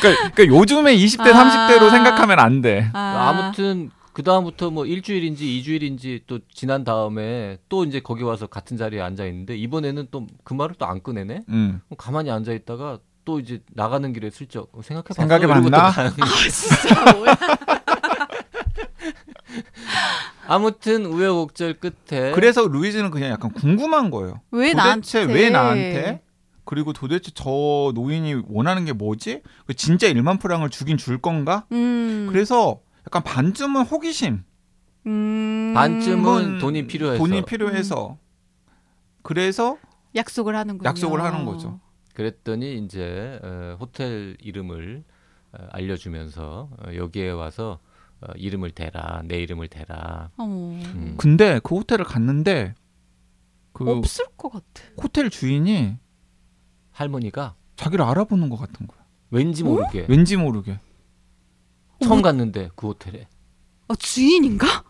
그러니까, 0.00 0.30
그러니까 0.32 0.46
요즘에 0.46 0.96
20대 0.96 1.32
아. 1.34 1.68
30대로 1.68 1.90
생각하면 1.90 2.38
안 2.38 2.60
돼. 2.62 2.90
아. 2.92 3.28
아무튼 3.28 3.90
그 4.12 4.22
다음부터 4.22 4.70
뭐 4.70 4.86
일주일인지 4.86 5.56
이주일인지 5.58 6.22
또 6.26 6.40
지난 6.52 6.84
다음에 6.84 7.58
또 7.68 7.84
이제 7.84 8.00
거기 8.00 8.22
와서 8.24 8.46
같은 8.46 8.76
자리에 8.76 9.00
앉아 9.00 9.24
있는데 9.26 9.56
이번에는 9.56 10.08
또 10.10 10.26
그 10.44 10.54
말을 10.54 10.74
또 10.76 10.86
안 10.86 11.02
꺼내네. 11.02 11.42
음. 11.48 11.80
가만히 11.96 12.30
앉아 12.30 12.52
있다가 12.52 12.98
또 13.24 13.38
이제 13.38 13.60
나가는 13.74 14.10
길에 14.12 14.30
슬쩍 14.30 14.70
생각해 14.82 15.04
봤어. 15.08 15.22
생각해 15.22 15.46
봤나? 15.46 15.92
거야. 15.92 16.10
진짜 16.50 17.12
뭐야? 17.12 17.36
아무튼 20.46 21.06
우여곡절 21.06 21.74
끝에 21.74 22.32
그래서 22.32 22.66
루이즈는 22.66 23.10
그냥 23.10 23.30
약간 23.30 23.52
궁금한 23.52 24.10
거예요. 24.10 24.40
왜 24.50 24.72
도대체 24.72 25.18
나한테? 25.26 25.32
왜 25.34 25.50
나한테? 25.50 26.22
그리고 26.64 26.92
도대체 26.92 27.30
저 27.34 27.92
노인이 27.94 28.42
원하는 28.48 28.84
게 28.84 28.92
뭐지? 28.92 29.42
그 29.66 29.74
진짜 29.74 30.08
1만 30.08 30.40
프랑을 30.40 30.70
주긴 30.70 30.96
줄 30.96 31.20
건가? 31.20 31.66
음. 31.72 32.26
그래서 32.30 32.80
약간 33.06 33.22
반쯤은 33.22 33.82
호기심. 33.82 34.44
음. 35.06 35.72
반쯤은 35.74 36.44
은 36.44 36.58
돈이 36.58 36.86
필요해서 36.86 37.18
돈이 37.18 37.44
필요해서. 37.44 38.18
그래서 39.22 39.78
약속을 40.14 40.56
하는군요. 40.56 40.88
약속을 40.88 41.22
하는 41.22 41.44
거죠. 41.44 41.80
그랬더니 42.14 42.78
이제 42.78 43.38
어, 43.42 43.76
호텔 43.80 44.36
이름을 44.40 45.04
어, 45.52 45.66
알려주면서 45.70 46.70
어, 46.78 46.94
여기에 46.94 47.30
와서 47.30 47.78
어, 48.20 48.32
이름을 48.36 48.72
대라 48.72 49.22
내 49.24 49.40
이름을 49.40 49.68
대라. 49.68 50.30
어머. 50.36 50.72
음. 50.72 51.14
근데 51.16 51.60
그 51.62 51.76
호텔을 51.76 52.04
갔는데 52.04 52.74
그 53.72 53.90
없을 53.90 54.26
것 54.36 54.50
같아. 54.50 54.82
호텔 55.02 55.30
주인이 55.30 55.96
할머니가 56.92 57.54
자기를 57.76 58.04
알아보는 58.04 58.48
것 58.48 58.56
같은 58.58 58.86
거야. 58.86 59.00
왠지 59.30 59.62
모르게 59.64 60.06
왠지 60.08 60.36
모르게. 60.36 60.78
처음 62.02 62.22
갔는데 62.22 62.70
그 62.76 62.88
호텔에 62.88 63.26
어, 63.88 63.94
주인인가? 63.94 64.84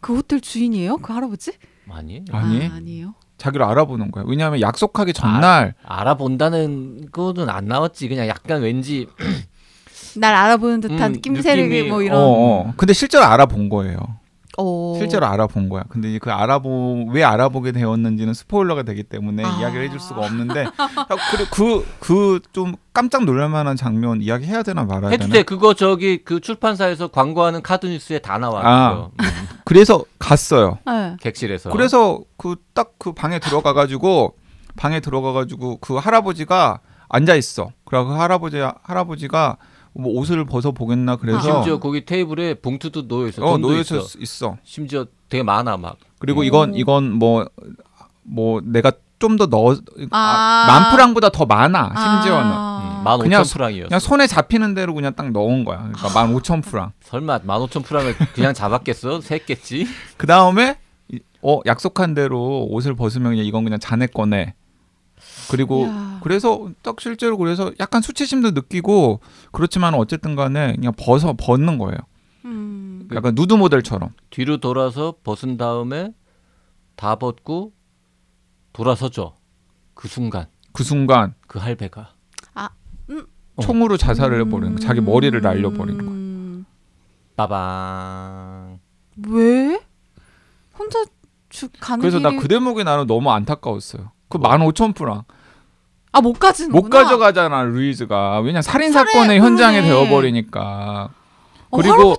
그 0.00 0.16
호텔 0.16 0.40
주인이에요? 0.40 0.98
그 0.98 1.12
할아버지? 1.12 1.52
아니 1.88 2.24
아니 2.32 2.66
아, 2.68 2.74
아니에요. 2.74 3.14
자기를 3.38 3.64
알아보는 3.64 4.10
거야. 4.10 4.24
왜냐하면 4.26 4.60
약속하기 4.60 5.12
전날 5.12 5.74
알아본다는 5.82 7.10
거는 7.10 7.48
안 7.48 7.66
나왔지 7.66 8.08
그냥 8.08 8.28
약간 8.28 8.60
왠지 8.62 9.06
날 10.16 10.34
알아보는 10.34 10.80
듯한 10.80 11.14
음, 11.14 11.20
낌새를 11.20 11.68
느낌이- 11.68 11.88
뭐 11.88 11.98
어, 11.98 12.02
이런. 12.02 12.18
어. 12.18 12.72
근데 12.76 12.92
실제로 12.92 13.24
알아본 13.24 13.68
거예요. 13.68 13.96
어. 14.58 14.94
실제로 14.98 15.26
알아본 15.26 15.68
거야. 15.68 15.84
근데 15.88 16.10
이제 16.10 16.18
그 16.18 16.30
알아보 16.30 17.06
왜 17.10 17.22
알아보게 17.22 17.72
되었는지는 17.72 18.34
스포일러가 18.34 18.82
되기 18.82 19.02
때문에 19.02 19.44
아. 19.44 19.58
이야기를 19.60 19.86
해줄 19.86 20.00
수가 20.00 20.20
없는데 20.22 20.66
그리고 21.50 21.84
그좀 22.00 22.74
깜짝 22.92 23.24
놀랄만한 23.24 23.76
장면 23.76 24.20
이야기 24.22 24.46
해야 24.46 24.62
되나 24.62 24.84
말아야 24.84 25.10
해도 25.10 25.24
되나? 25.24 25.34
돼 25.34 25.42
그거 25.42 25.74
저기 25.74 26.24
그 26.24 26.40
출판사에서 26.40 27.08
광고하는 27.08 27.62
카드 27.62 27.86
뉴스에 27.86 28.18
다 28.18 28.38
나와 28.38 28.62
아. 28.64 29.10
음, 29.20 29.26
그래서 29.64 30.04
갔어요. 30.18 30.78
네. 30.86 31.16
객실에서 31.20 31.70
그래서 31.70 32.20
그딱그 32.36 33.12
방에 33.12 33.38
들어가 33.38 33.72
가지고 33.72 34.34
방에 34.76 35.00
들어가 35.00 35.32
가지고 35.32 35.78
그 35.78 35.94
할아버지가 35.96 36.80
앉아 37.08 37.34
있어. 37.36 37.70
그리고 37.84 38.06
그 38.06 38.14
할아버지 38.14 38.58
할아버지가 38.82 39.56
뭐 39.92 40.12
옷을 40.18 40.44
벗어 40.44 40.70
보겠나 40.72 41.16
그래서 41.16 41.40
심지어 41.40 41.78
거기 41.78 42.04
테이블에 42.04 42.54
봉투도 42.54 43.08
놓여 43.08 43.28
있어. 43.28 43.44
어 43.44 43.58
놓여 43.58 43.80
있어. 43.80 43.96
있어. 44.18 44.56
심지어 44.64 45.04
되게 45.28 45.42
많아 45.42 45.76
막. 45.76 45.96
그리고 46.18 46.40
오. 46.40 46.44
이건 46.44 46.74
이건 46.74 47.12
뭐뭐 47.18 48.60
내가 48.64 48.92
좀 49.18 49.36
더 49.36 49.44
넣어 49.46 49.76
아. 50.12 50.64
만 50.66 50.92
프랑보다 50.92 51.28
더 51.28 51.44
많아 51.44 51.92
심지어는. 51.94 52.52
아. 52.52 52.98
음, 53.00 53.04
만 53.04 53.18
그냥 53.20 53.42
오천 53.42 53.52
프랑이었어. 53.52 53.88
그냥 53.88 54.00
손에 54.00 54.26
잡히는 54.26 54.74
대로 54.74 54.94
그냥 54.94 55.14
딱 55.14 55.30
넣은 55.30 55.64
거야. 55.64 55.78
그러니까 55.92 56.08
만 56.14 56.34
오천 56.34 56.62
프랑. 56.62 56.92
설마 57.04 57.40
만 57.44 57.60
오천 57.60 57.82
프랑을 57.82 58.16
그냥 58.34 58.54
잡았겠어? 58.54 59.18
샜겠지? 59.20 59.86
그 60.16 60.26
다음에 60.26 60.78
어 61.42 61.60
약속한 61.66 62.14
대로 62.14 62.66
옷을 62.70 62.94
벗으면 62.94 63.32
그냥 63.32 63.44
이건 63.44 63.64
그냥 63.64 63.78
자네 63.78 64.06
거네 64.06 64.54
그리고 65.50 65.84
이야. 65.86 66.20
그래서 66.22 66.70
딱 66.82 67.00
실제로 67.00 67.36
그래서 67.36 67.72
약간 67.80 68.02
수치심도 68.02 68.52
느끼고 68.52 69.20
그렇지만 69.52 69.94
어쨌든 69.94 70.36
간에 70.36 70.74
그냥 70.76 70.92
벗어 70.96 71.34
벗는 71.36 71.78
거예요. 71.78 71.98
음. 72.44 73.08
약간 73.14 73.34
누드 73.34 73.54
모델처럼. 73.54 74.10
뒤로 74.30 74.58
돌아서 74.58 75.14
벗은 75.24 75.56
다음에 75.56 76.12
다 76.96 77.16
벗고 77.16 77.72
돌아서죠. 78.72 79.34
그 79.94 80.08
순간. 80.08 80.46
그 80.72 80.84
순간. 80.84 81.34
그 81.46 81.58
할배가. 81.58 82.14
어. 82.54 83.62
총으로 83.62 83.96
자살을 83.96 84.40
해버리는 84.40 84.76
거야 84.76 84.86
자기 84.86 85.00
머리를 85.00 85.38
날려버리는 85.40 85.98
거야 85.98 86.14
음. 86.14 86.64
빠방 87.36 88.78
왜? 89.28 89.80
혼자 90.78 91.04
주 91.48 91.68
가는 91.80 92.00
그래서 92.00 92.20
나 92.20 92.30
길이 92.30 92.40
그 92.42 92.48
대목이 92.48 92.84
나는 92.84 93.06
너무 93.06 93.30
안타까웠어요. 93.30 94.12
그 94.28 94.38
만 94.38 94.62
오천 94.62 94.92
프랑 94.92 95.24
아 96.12 96.20
못 96.20 96.38
가지는 96.38 96.72
못 96.72 96.88
가져가잖아 96.90 97.62
루이즈가 97.62 98.40
왜냐 98.40 98.62
살인 98.62 98.92
사건의 98.92 99.38
현장에 99.40 99.80
그러네. 99.80 99.88
되어버리니까 100.04 101.08
어, 101.72 101.76
그리고 101.76 102.16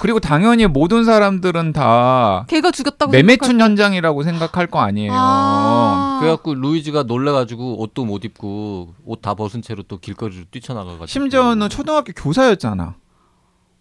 그리고 0.00 0.18
당연히 0.18 0.66
모든 0.66 1.04
사람들은 1.04 1.74
다 1.74 2.46
걔가 2.48 2.70
죽였다고 2.70 3.12
매매춘 3.12 3.60
현장이라고 3.60 4.22
생각할 4.22 4.66
거 4.66 4.80
아니에요. 4.80 5.12
아. 5.14 6.18
그래갖고 6.20 6.54
루이즈가 6.54 7.02
놀래가지고 7.02 7.80
옷도 7.82 8.06
못 8.06 8.24
입고 8.24 8.94
옷 9.04 9.20
다 9.20 9.34
벗은 9.34 9.60
채로 9.60 9.82
또 9.82 9.98
길거리로 9.98 10.44
뛰쳐나가가지고 10.50 11.06
심지어는 11.06 11.68
초등학교 11.68 12.12
교사였잖아. 12.14 12.94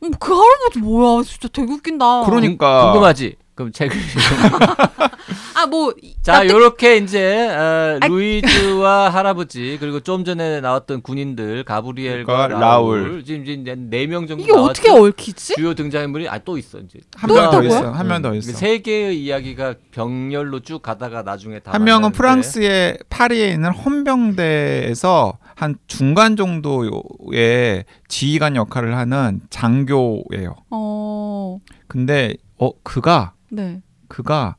음, 0.04 0.12
그 0.20 0.34
할아버지 0.34 0.80
뭐야? 0.80 1.24
진짜 1.24 1.48
되게 1.48 1.72
웃긴다. 1.72 2.24
그러니까 2.26 2.84
궁금하지? 2.92 3.38
그럼 3.56 3.72
책을 3.72 3.96
아, 5.56 5.66
뭐 5.68 5.94
자, 6.24 6.40
납득- 6.40 6.52
요렇게 6.54 6.98
이제 6.98 7.48
어, 7.50 8.00
아. 8.02 8.08
루이즈와 8.08 9.10
할아버지 9.10 9.78
그리고 9.80 10.00
좀 10.00 10.26
전에 10.26 10.60
나왔던 10.62 11.02
군인들 11.02 11.64
가브리엘과 11.64 12.26
그러니까 12.48 12.60
라울, 12.60 13.04
라울. 13.04 13.24
지금 13.24 13.44
이제 13.44 13.76
네 13.78 14.08
명 14.08 14.28
정도 14.28 14.44
이게 14.44 14.52
어떻게? 14.52 14.90
얽히지? 14.90 15.54
주요 15.56 15.74
등장인물이 15.74 16.28
아 16.28 16.40
또 16.40 16.58
있어 16.58 16.80
이제 16.80 17.00
한또명 17.16 17.52
더? 17.52 17.64
있어. 17.64 17.92
한 17.92 18.08
명더 18.08 18.36
있어. 18.36 18.52
세 18.52 18.80
개의 18.80 19.24
이야기가 19.24 19.76
병렬로 19.92 20.60
쭉 20.62 20.82
가다가 20.82 21.22
나중에 21.22 21.60
다 21.60 21.72
한 21.72 21.84
명은 21.86 22.12
프랑스의 22.12 22.98
파리에 23.10 23.50
있는 23.52 23.72
헌병대에서 23.72 25.38
한 25.56 25.76
중간 25.88 26.36
정도의 26.36 27.86
지휘관 28.10 28.56
역할을 28.58 28.98
하는 28.98 29.40
장교예요. 29.50 30.56
어. 30.72 31.60
근데 31.88 32.34
어 32.58 32.72
그가 32.84 33.33
네. 33.54 33.82
그가 34.08 34.56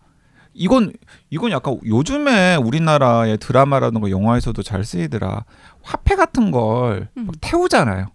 이건 0.52 0.92
이건 1.30 1.50
약간 1.50 1.78
요즘에 1.84 2.56
우리나라의 2.56 3.38
드라마라든가 3.38 4.08
영화에서도 4.10 4.62
잘 4.62 4.84
쓰이더라. 4.84 5.44
화폐 5.82 6.14
같은 6.14 6.50
걸 6.52 7.08
음. 7.16 7.26
막 7.26 7.34
태우잖아요. 7.40 8.06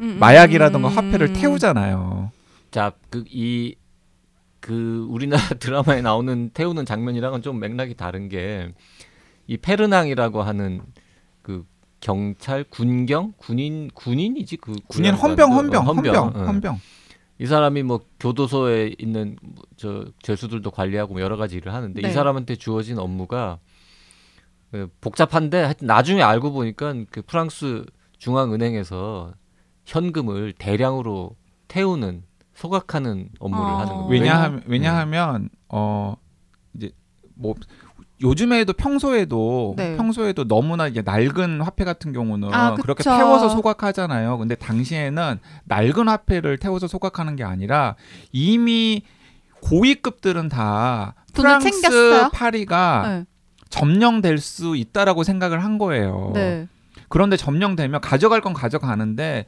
음, 0.00 0.10
음, 0.10 0.18
마약이라든가 0.18 0.88
음. 0.88 0.96
화폐를 0.96 1.32
태우잖아요. 1.32 2.32
자 2.70 2.92
그 3.10 3.24
이그 3.28 5.06
우리나라 5.08 5.42
드라마에 5.58 6.02
나오는 6.02 6.50
태우는 6.52 6.84
장면이랑은 6.84 7.42
좀 7.42 7.58
맥락이 7.60 7.94
다른 7.94 8.28
게 8.28 8.72
이 9.50 9.56
페르낭이라고 9.56 10.42
하는 10.42 10.82
그 11.40 11.64
경찰 12.00 12.64
군경 12.64 13.32
군인 13.38 13.88
군인이지 13.94 14.58
그 14.58 14.74
군인 14.88 15.12
그 15.14 15.20
헌병 15.22 15.50
양반도- 15.50 15.54
헌병 15.56 15.82
어, 15.82 15.86
헌병 15.86 16.32
응. 16.36 16.46
헌병. 16.48 16.80
이 17.40 17.46
사람이 17.46 17.82
뭐 17.84 18.00
교도소에 18.18 18.94
있는 18.98 19.36
뭐저 19.42 20.06
죄수들도 20.22 20.70
관리하고 20.70 21.14
뭐 21.14 21.22
여러 21.22 21.36
가지 21.36 21.56
일을 21.56 21.72
하는데 21.72 22.00
네. 22.00 22.08
이 22.08 22.12
사람한테 22.12 22.56
주어진 22.56 22.98
업무가 22.98 23.58
그 24.70 24.88
복잡한데 25.00 25.62
하여튼 25.62 25.86
나중에 25.86 26.22
알고 26.22 26.52
보니까 26.52 26.94
그 27.10 27.22
프랑스 27.22 27.84
중앙은행에서 28.18 29.34
현금을 29.86 30.52
대량으로 30.58 31.36
태우는 31.68 32.24
소각하는 32.54 33.30
업무를 33.38 33.64
어. 33.64 33.76
하는 33.78 33.92
겁니다. 33.92 34.10
왜냐하면 34.10 34.62
왜냐하면 34.66 35.48
어 35.68 36.16
이제 36.74 36.90
뭐 37.34 37.54
요즘에도 38.20 38.72
평소에도 38.72 39.74
네. 39.76 39.96
평소에도 39.96 40.46
너무나 40.46 40.88
이제 40.88 41.02
낡은 41.02 41.60
화폐 41.60 41.84
같은 41.84 42.12
경우는 42.12 42.52
아, 42.52 42.74
그렇게. 42.74 43.04
태워서 43.04 43.48
소각하잖아요. 43.48 44.38
근데 44.38 44.54
당시에는 44.54 45.38
낡은 45.64 46.08
화폐를 46.08 46.58
태워서 46.58 46.88
소각하는 46.88 47.36
게 47.36 47.44
아니라 47.44 47.94
이미 48.32 49.02
고위급들은 49.62 50.48
다 50.48 51.14
프랑스 51.32 51.70
챙겼어요? 51.70 52.30
파리가 52.32 53.02
네. 53.06 53.24
점령될 53.68 54.38
수 54.38 54.76
있다라고 54.76 55.22
생각을 55.22 55.62
한 55.62 55.78
거예요. 55.78 56.32
네. 56.34 56.66
그런데 57.08 57.36
점령되면 57.36 58.00
가져갈 58.00 58.40
건 58.40 58.52
가져가는데 58.52 59.46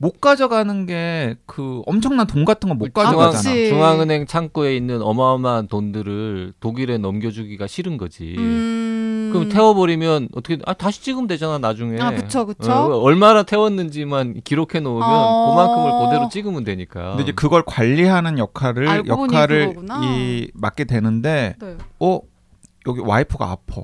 못 0.00 0.20
가져가는 0.20 0.86
게 0.86 1.36
그 1.46 1.82
엄청난 1.86 2.26
돈 2.26 2.44
같은 2.44 2.68
건못 2.68 2.96
아, 2.96 3.02
가져가잖아. 3.02 3.38
그치. 3.54 3.68
중앙은행 3.68 4.26
창고에 4.26 4.76
있는 4.76 5.02
어마어마한 5.02 5.66
돈들을 5.68 6.52
독일에 6.60 6.98
넘겨주기가 6.98 7.66
싫은 7.66 7.96
거지. 7.96 8.36
음. 8.38 9.30
그럼 9.32 9.48
태워버리면 9.48 10.28
어떻게 10.34 10.58
아 10.64 10.72
다시 10.72 11.02
찍으면 11.02 11.26
되잖아 11.26 11.58
나중에. 11.58 12.00
아, 12.00 12.12
그쵸, 12.12 12.46
그쵸. 12.46 12.72
어, 12.72 12.98
얼마나 13.00 13.42
태웠는지만 13.42 14.40
기록해 14.44 14.80
놓으면 14.80 15.02
어. 15.02 15.50
그만큼을 15.50 16.06
그대로 16.06 16.28
찍으면 16.28 16.64
되니까. 16.64 17.10
근데 17.10 17.24
이제 17.24 17.32
그걸 17.32 17.62
관리하는 17.66 18.38
역할을 18.38 19.06
역할을. 19.06 19.74
이 20.04 20.50
맡게 20.54 20.84
되는데 20.84 21.56
네. 21.60 21.76
어 22.00 22.20
여기 22.86 23.00
와이프가 23.00 23.50
아파. 23.50 23.82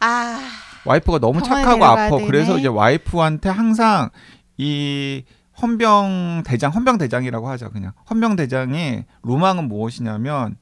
아. 0.00 0.40
와이프가 0.84 1.18
너무 1.18 1.42
착하고 1.42 1.84
아파. 1.84 2.10
되네. 2.10 2.26
그래서 2.26 2.56
이제 2.58 2.68
와이프한테 2.68 3.48
항상 3.50 4.08
이 4.62 5.24
헌병 5.62 6.42
대장, 6.44 6.70
헌병 6.70 6.98
대장이라고 6.98 7.48
하죠. 7.50 7.70
그냥 7.70 7.92
헌병 8.10 8.36
대장이 8.36 9.04
로망은 9.22 9.68
무엇이냐면 9.68 10.56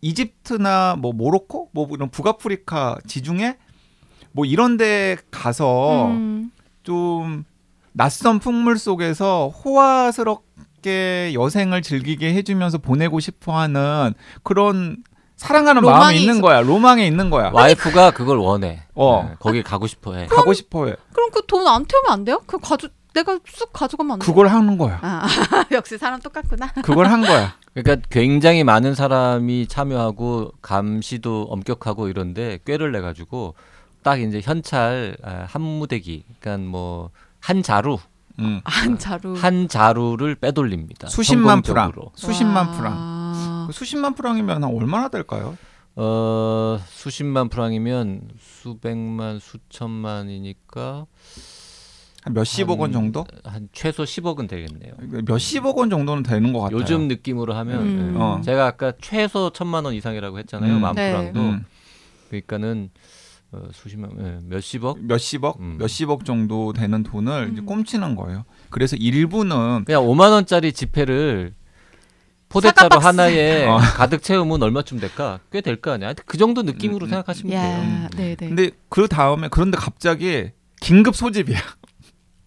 이집트나 0.00 0.96
뭐 0.98 1.12
모로코, 1.12 1.68
뭐 1.72 1.86
이런 1.92 2.10
북아프리카 2.10 2.98
지중해 3.06 3.56
뭐 4.32 4.44
이런데 4.44 5.16
가서 5.30 6.06
음. 6.08 6.50
좀 6.82 7.44
낯선 7.92 8.40
풍물 8.40 8.76
속에서 8.78 9.48
호화스럽게 9.50 11.32
여생을 11.34 11.82
즐기게 11.82 12.34
해주면서 12.34 12.78
보내고 12.78 13.20
싶어하는 13.20 14.14
그런 14.42 14.96
사랑하는 15.36 15.82
마음이 15.82 16.20
있는 16.20 16.34
있어. 16.36 16.42
거야. 16.42 16.60
로망이 16.60 17.06
있는 17.06 17.28
거야. 17.30 17.50
와이프가 17.52 18.12
그걸 18.12 18.38
원해. 18.38 18.82
어. 18.94 19.26
네, 19.28 19.34
거기 19.40 19.62
가고 19.62 19.86
싶어해. 19.86 20.26
가고 20.26 20.52
싶어해. 20.52 20.94
그럼 21.12 21.30
그 21.30 21.42
돈 21.46 21.66
안 21.66 21.84
태우면 21.84 22.10
안 22.12 22.24
돼요? 22.24 22.40
그 22.46 22.58
가져 22.58 22.88
내가 23.14 23.38
쑥 23.46 23.72
가져가면 23.72 24.12
안 24.12 24.18
돼? 24.18 24.26
그걸 24.26 24.48
하는 24.48 24.78
거야. 24.78 24.98
아, 25.02 25.26
역시 25.72 25.98
사람 25.98 26.20
똑같구나. 26.20 26.72
그걸 26.82 27.06
한 27.06 27.20
거야. 27.22 27.54
그러니까 27.74 28.06
굉장히 28.10 28.64
많은 28.64 28.94
사람이 28.94 29.66
참여하고 29.66 30.52
감시도 30.62 31.48
엄격하고 31.50 32.08
이런데 32.08 32.58
꾀를 32.64 32.92
내 32.92 33.00
가지고 33.00 33.54
딱 34.02 34.20
이제 34.20 34.40
현찰 34.42 35.16
아, 35.22 35.46
한 35.48 35.62
무대기, 35.62 36.24
그러니까 36.40 36.68
뭐 36.68 37.10
한 37.42 37.62
자루, 37.62 37.98
음. 38.38 38.60
한 38.64 38.98
자루. 38.98 39.34
한 39.34 39.68
자루를 39.68 40.36
빼돌립니다. 40.36 41.08
수십만 41.08 41.62
프랑. 41.62 41.88
성공적으로. 41.88 42.12
수십만 42.14 42.68
와. 42.68 42.72
프랑. 42.72 43.64
그 43.66 43.72
수십만 43.72 44.14
프랑이면 44.14 44.62
한 44.62 44.74
얼마나 44.74 45.08
될까요? 45.08 45.56
어 45.96 46.78
수십만 46.86 47.48
프랑이면 47.48 48.28
수백만 48.40 49.40
수천만이니까 49.40 51.06
한 52.24 52.34
몇십억 52.34 52.80
원 52.80 52.88
한- 52.88 52.92
정도? 52.92 53.26
한 53.44 53.68
최소 53.72 54.04
10억은 54.04 54.48
되겠네요. 54.48 54.92
몇십억 55.26 55.78
원 55.78 55.90
정도는 55.90 56.22
되는 56.22 56.52
것 56.52 56.60
같아요. 56.60 56.78
요즘 56.78 57.08
느낌으로 57.08 57.54
하면 57.54 57.80
음. 57.80 58.14
예. 58.14 58.18
어. 58.20 58.40
제가 58.44 58.66
아까 58.66 58.92
최소 59.00 59.50
천만 59.50 59.84
원 59.84 59.94
이상이라고 59.94 60.38
했잖아요. 60.38 60.74
음. 60.76 60.80
만 60.80 60.94
네. 60.94 61.10
프랑도 61.10 61.40
음, 61.40 61.64
그러니까는 62.28 62.90
어, 63.50 63.60
수십만 63.72 64.10
예, 64.20 64.38
몇십억 64.48 64.98
몇십억, 65.04 65.60
음. 65.60 65.76
몇십억 65.78 66.24
정도 66.24 66.72
되는 66.72 67.02
돈을 67.02 67.50
이제 67.52 67.60
음. 67.60 67.66
꼼치는 67.66 68.14
거예요. 68.16 68.44
그래서 68.70 68.96
일부는 68.96 69.84
그냥 69.84 70.02
5만 70.04 70.30
원짜리 70.30 70.72
지폐를 70.72 71.52
포대자루. 72.48 72.98
하나에 73.00 73.66
어. 73.68 73.78
가득 73.78 74.22
채우면 74.22 74.62
얼마쯤 74.62 75.00
될까? 75.00 75.40
꽤 75.50 75.60
될 75.60 75.80
거 75.80 75.90
아니야. 75.90 76.12
그 76.24 76.38
정도 76.38 76.62
느낌으로 76.62 77.06
음, 77.06 77.10
생각하시면 77.10 77.50
돼요. 77.50 77.62
야, 77.62 78.08
네, 78.16 78.36
네. 78.36 78.46
근데 78.48 78.70
그 78.88 79.08
다음에 79.08 79.48
그런데 79.50 79.76
갑자기 79.76 80.50
긴급 80.80 81.16
소집이야. 81.16 81.58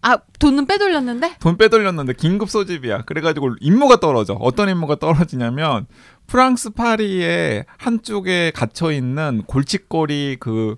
아, 0.02 0.18
돈은 0.38 0.66
빼돌렸는데? 0.66 1.36
돈 1.40 1.56
빼돌렸는데 1.56 2.12
긴급 2.14 2.50
소집이야. 2.50 3.02
그래가지고 3.02 3.56
임무가 3.60 3.98
떨어져. 3.98 4.34
어떤 4.34 4.68
임무가 4.68 4.96
떨어지냐면 4.96 5.86
프랑스 6.26 6.70
파리의 6.70 7.64
한쪽에 7.76 8.52
갇혀 8.54 8.92
있는 8.92 9.42
골칫거리 9.46 10.36
그 10.38 10.76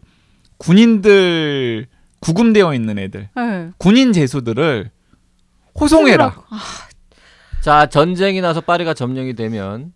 군인들 0.58 1.86
구금되어 2.20 2.74
있는 2.74 2.98
애들, 2.98 3.28
네. 3.34 3.70
군인 3.78 4.12
제수들을 4.12 4.90
호송해라. 5.78 6.44
아, 6.50 6.58
자, 7.60 7.86
전쟁이 7.86 8.40
나서 8.40 8.60
파리가 8.60 8.94
점령이 8.94 9.34
되면 9.34 9.92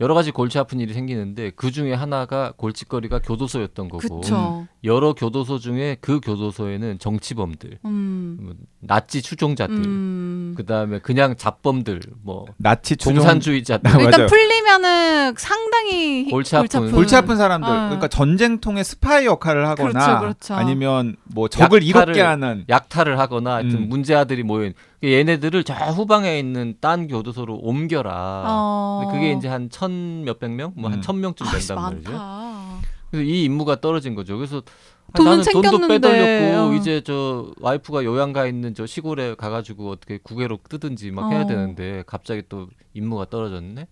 여러 0.00 0.14
가지 0.14 0.30
골치 0.30 0.58
아픈 0.60 0.78
일이 0.78 0.94
생기는데 0.94 1.50
그 1.56 1.72
중에 1.72 1.92
하나가 1.92 2.52
골칫거리가 2.56 3.18
교도소였던 3.18 3.88
거고 3.88 4.20
그쵸. 4.20 4.66
여러 4.84 5.12
교도소 5.12 5.58
중에 5.58 5.96
그 6.00 6.20
교도소에는 6.20 7.00
정치범들, 7.00 7.78
음. 7.84 8.38
뭐 8.40 8.54
나치 8.78 9.22
추종자들, 9.22 9.74
음. 9.74 10.54
그 10.56 10.64
다음에 10.64 11.00
그냥 11.00 11.34
잡범들, 11.36 12.00
뭐 12.22 12.46
나치 12.58 12.96
추종 12.96 13.14
공산주의자들 13.16 13.90
아, 13.90 13.94
일단 13.98 14.10
맞아요. 14.12 14.26
풀리면은 14.28 15.34
상당히 15.36 16.26
골치 16.30 16.54
아픈. 16.54 16.92
골치 16.92 17.16
아픈 17.16 17.36
사람들. 17.36 17.68
어. 17.68 17.72
그러니까 17.86 18.06
전쟁통의 18.06 18.84
스파이 18.84 19.26
역할을 19.26 19.66
하거나 19.66 19.90
그렇죠, 19.90 20.20
그렇죠. 20.20 20.54
아니면 20.54 21.16
뭐 21.24 21.48
적을 21.48 21.80
약탈을- 21.80 21.84
이롭게 21.84 22.20
하는 22.20 22.64
약탈을 22.68 23.18
하거나 23.18 23.54
하여튼 23.56 23.78
음. 23.78 23.88
문제 23.88 24.14
아들이 24.14 24.44
모인 24.44 24.74
얘네들을 25.02 25.62
저 25.64 25.74
후방에 25.74 26.38
있는 26.38 26.74
딴 26.80 27.06
교도소로 27.06 27.56
옮겨라. 27.56 28.44
어. 28.48 29.08
그게 29.12 29.32
이제 29.32 29.46
한 29.48 29.68
천 29.70 30.24
몇백 30.24 30.50
명, 30.50 30.72
뭐한 30.76 30.98
음. 30.98 31.02
천 31.02 31.20
명쯤 31.20 31.46
아, 31.46 31.50
된단 31.52 31.76
많다. 31.76 32.10
말이죠. 32.10 32.80
그래서 33.10 33.24
이 33.30 33.44
임무가 33.44 33.80
떨어진 33.80 34.14
거죠. 34.14 34.36
그래서 34.36 34.58
아, 34.58 35.16
돈은 35.16 35.30
나는 35.30 35.44
돈도 35.44 35.70
챙겼는데. 35.70 36.08
빼돌렸고 36.08 36.58
어. 36.58 36.74
이제 36.74 37.00
저 37.04 37.52
와이프가 37.60 38.04
요양가 38.04 38.46
있는 38.46 38.74
저 38.74 38.86
시골에 38.86 39.34
가가지고 39.34 39.90
어떻게 39.90 40.18
구개로 40.18 40.58
뜨든지 40.68 41.10
막 41.12 41.30
해야 41.30 41.42
어. 41.42 41.46
되는데 41.46 42.02
갑자기 42.06 42.42
또 42.48 42.68
임무가 42.94 43.26
떨어졌네. 43.30 43.86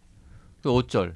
그 0.63 0.73
어쩔? 0.73 1.15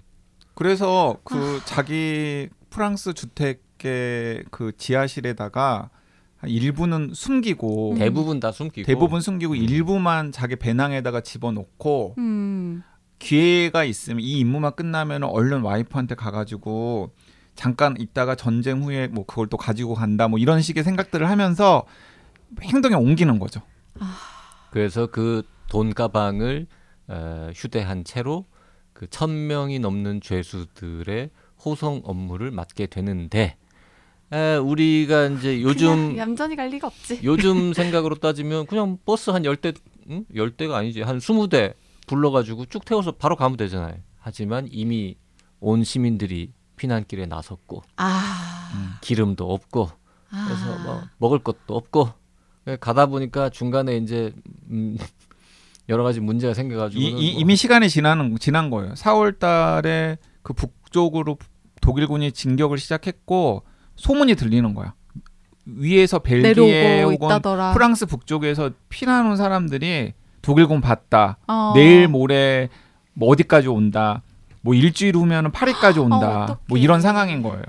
그래서 0.54 1.16
그 1.24 1.58
아. 1.60 1.64
자기 1.64 2.48
프랑스 2.70 3.12
주택의 3.12 4.44
그 4.50 4.72
지하실에다가 4.76 5.80
한 5.80 5.88
일부는 6.46 7.10
숨기고 7.14 7.92
음. 7.92 7.98
대부분 7.98 8.40
다 8.40 8.52
숨기고 8.52 8.86
대부분 8.86 9.20
숨기고 9.20 9.52
음. 9.54 9.56
일부만 9.56 10.32
자기 10.32 10.56
배낭에다가 10.56 11.20
집어넣고 11.20 12.14
음. 12.18 12.82
기회가 13.18 13.84
있으면 13.84 14.20
이 14.20 14.38
임무만 14.38 14.74
끝나면 14.76 15.24
얼른 15.24 15.60
와이프한테 15.62 16.14
가가지고 16.14 17.12
잠깐 17.54 17.94
있다가 17.98 18.34
전쟁 18.34 18.82
후에 18.82 19.08
뭐 19.08 19.26
그걸 19.26 19.46
또 19.48 19.56
가지고 19.56 19.94
간다 19.94 20.28
뭐 20.28 20.38
이런 20.38 20.62
식의 20.62 20.82
생각들을 20.84 21.28
하면서 21.28 21.84
행동에 22.62 22.94
옮기는 22.94 23.38
거죠. 23.38 23.60
그래서 24.70 25.06
그 25.06 25.42
돈 25.70 25.94
가방을 25.94 26.66
어, 27.08 27.50
휴대한 27.54 28.04
채로 28.04 28.44
그 28.92 29.06
천 29.08 29.46
명이 29.46 29.78
넘는 29.78 30.20
죄수들의 30.20 31.30
호송 31.64 32.02
업무를 32.04 32.50
맡게 32.50 32.86
되는데 32.86 33.56
에, 34.32 34.56
우리가 34.56 35.26
이제 35.26 35.60
요즘 35.62 36.16
얌전히 36.16 36.54
갈 36.56 36.68
리가 36.68 36.86
없지. 36.86 37.20
요즘 37.24 37.72
생각으로 37.74 38.14
따지면 38.16 38.66
그냥 38.66 38.98
버스 39.04 39.30
한 39.30 39.44
열대 39.44 39.72
응? 40.10 40.24
열대가 40.34 40.76
아니지 40.76 41.02
한 41.02 41.18
스무 41.20 41.48
대 41.48 41.74
불러 42.06 42.30
가지고 42.30 42.64
쭉 42.66 42.84
태워서 42.84 43.12
바로 43.12 43.36
가면 43.36 43.56
되잖아요. 43.56 43.94
하지만 44.18 44.68
이미 44.70 45.16
온 45.58 45.82
시민들이 45.84 46.52
피난길에 46.76 47.26
나섰고 47.26 47.82
아. 47.96 48.98
기름도 49.00 49.52
없고 49.52 49.90
그래서 50.30 50.74
아. 50.78 50.82
뭐 50.84 51.02
먹을 51.18 51.40
것도 51.40 51.76
없고 51.76 52.10
가다 52.80 53.06
보니까 53.06 53.50
중간에 53.50 53.96
이제 53.96 54.32
음, 54.70 54.96
여러 55.88 56.04
가지 56.04 56.20
문제가 56.20 56.54
생겨가지고 56.54 57.00
이, 57.00 57.06
이, 57.06 57.32
이미 57.32 57.56
시간이 57.56 57.88
지나는 57.88 58.36
지난 58.38 58.70
거예요. 58.70 58.94
4월달에 58.94 60.18
그 60.42 60.52
북쪽으로 60.52 61.36
독일군이 61.80 62.30
진격을 62.30 62.78
시작했고 62.78 63.64
소문이 64.00 64.34
들리는 64.34 64.74
거야. 64.74 64.94
위에서 65.66 66.18
벨기에 66.20 67.02
혹은 67.02 67.14
있다더라. 67.26 67.72
프랑스 67.74 68.06
북쪽에서 68.06 68.70
피난 68.88 69.26
온 69.26 69.36
사람들이 69.36 70.14
독일군 70.42 70.80
봤다. 70.80 71.36
어. 71.46 71.72
내일 71.74 72.08
모레 72.08 72.70
뭐 73.12 73.28
어디까지 73.30 73.68
온다. 73.68 74.22
뭐 74.62 74.74
일주일 74.74 75.14
후면은 75.16 75.52
파리까지 75.52 75.98
온다. 76.00 76.44
어떡해. 76.44 76.58
뭐 76.66 76.78
이런 76.78 77.00
상황인 77.02 77.42
거예요. 77.42 77.62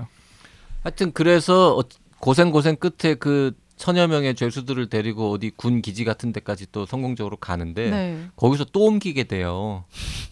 하여튼 0.82 1.12
그래서 1.12 1.76
어- 1.76 1.82
고생 2.18 2.50
고생 2.50 2.76
끝에 2.76 3.14
그 3.14 3.52
천여 3.82 4.06
명의 4.06 4.36
죄수들을 4.36 4.88
데리고 4.90 5.32
어디 5.32 5.50
군 5.50 5.82
기지 5.82 6.04
같은 6.04 6.32
데까지 6.32 6.66
또 6.70 6.86
성공적으로 6.86 7.34
가는데 7.36 7.90
네. 7.90 8.26
거기서 8.36 8.66
또 8.72 8.84
옮기게 8.84 9.24
돼요. 9.24 9.82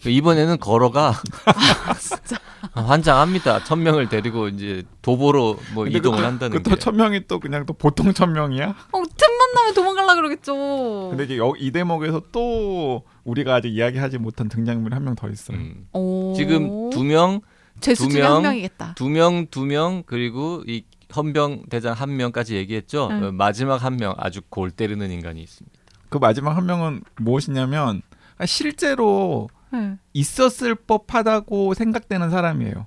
이번에는 0.07 0.57
걸어가 0.57 1.11
환장합니다. 2.73 3.65
천 3.65 3.83
명을 3.83 4.07
데리고 4.07 4.47
이제 4.47 4.83
도보로 5.01 5.59
뭐 5.73 5.83
근데 5.83 5.97
이동을 5.97 6.19
그것도- 6.19 6.23
한다는 6.23 6.57
그것도 6.63 6.75
게. 6.75 6.79
천 6.79 6.95
명이 6.95 7.27
또 7.27 7.41
그냥 7.41 7.65
또 7.65 7.73
보통 7.73 8.13
천 8.13 8.31
명이야. 8.31 8.69
어, 8.69 9.01
틈만 9.17 9.53
나면 9.55 9.73
도망갈라 9.73 10.15
그러겠죠. 10.15 11.07
근데 11.09 11.25
이게 11.25 11.37
여- 11.37 11.53
이 11.57 11.71
대목에서 11.71 12.21
또 12.31 13.03
우리가 13.25 13.55
아직 13.55 13.67
이야기하지 13.75 14.17
못한 14.17 14.47
등장인물이 14.47 14.93
한 14.93 15.03
명 15.03 15.15
더 15.15 15.27
있어요. 15.29 15.57
음. 15.57 15.87
오. 15.91 16.33
지금 16.37 16.89
두 16.89 17.03
명, 17.03 17.41
죄수 17.81 18.07
두 18.07 18.17
명, 18.17 18.43
명이겠다. 18.43 18.93
두 18.95 19.09
명, 19.09 19.47
두 19.47 19.65
명 19.65 20.03
그리고 20.05 20.63
이 20.67 20.83
헌병 21.15 21.63
대장 21.69 21.93
한 21.93 22.15
명까지 22.15 22.55
얘기했죠. 22.55 23.09
응. 23.11 23.23
어, 23.23 23.31
마지막 23.31 23.83
한 23.83 23.97
명 23.97 24.13
아주 24.17 24.41
골 24.49 24.71
때리는 24.71 25.09
인간이 25.11 25.41
있습니다. 25.41 25.77
그 26.09 26.17
마지막 26.17 26.55
한 26.57 26.65
명은 26.65 27.03
무엇이냐면 27.17 28.01
아, 28.37 28.45
실제로 28.45 29.49
네. 29.71 29.97
있었을 30.13 30.75
법하다고 30.75 31.73
생각되는 31.73 32.29
사람이에요. 32.29 32.85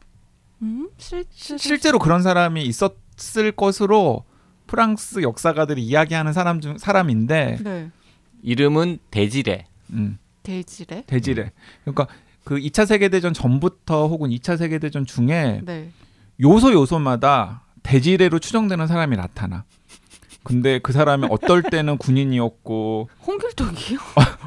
음? 0.63 0.89
실, 0.99 1.25
실, 1.31 1.59
실제로 1.59 1.99
그런 1.99 2.23
사람이 2.23 2.63
있었을 2.65 3.53
것으로 3.57 4.25
프랑스 4.67 5.23
역사가들이 5.23 5.83
이야기하는 5.83 6.33
사람 6.33 6.61
중 6.61 6.79
사람인데 6.79 7.59
네. 7.63 7.91
이름은 8.43 8.99
대지레. 9.11 9.67
음, 9.93 10.19
돼지래? 10.43 11.05
대지래. 11.07 11.53
그러니까 11.85 12.07
그 12.45 12.57
2차 12.57 12.85
세계 12.87 13.09
대전 13.09 13.33
전부터 13.33 14.09
혹은 14.09 14.31
2차 14.31 14.59
세계 14.59 14.79
대전 14.79 15.07
중에 15.07 15.61
네. 15.65 15.91
요소 16.41 16.73
요소마다 16.73 17.63
대지래로 17.85 18.41
추정되는 18.41 18.89
사람이 18.89 19.17
나타나. 19.17 19.65
근데 20.43 20.79
그 20.79 20.93
사람이 20.93 21.29
어떨 21.31 21.63
때는 21.63 21.97
군인이었고 21.97 23.09
홍길동이요? 23.27 23.99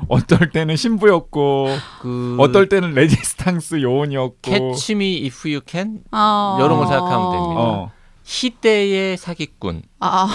어떨 0.10 0.52
때는 0.52 0.76
신부였고 0.76 1.67
그 2.02 2.38
어떨 2.39 2.69
때는 2.69 2.93
레지스탕스 2.93 3.82
요원이었고 3.82 4.38
Catch 4.43 4.91
Me 4.93 5.23
If 5.26 5.47
You 5.47 5.62
Can 5.67 6.02
아. 6.12 6.58
이런 6.60 6.78
걸 6.78 6.88
생각하면 6.88 7.32
됩니다. 7.32 7.62
어. 7.62 7.91
시대의 8.21 9.15
사기꾼. 9.17 9.84
아, 10.02 10.28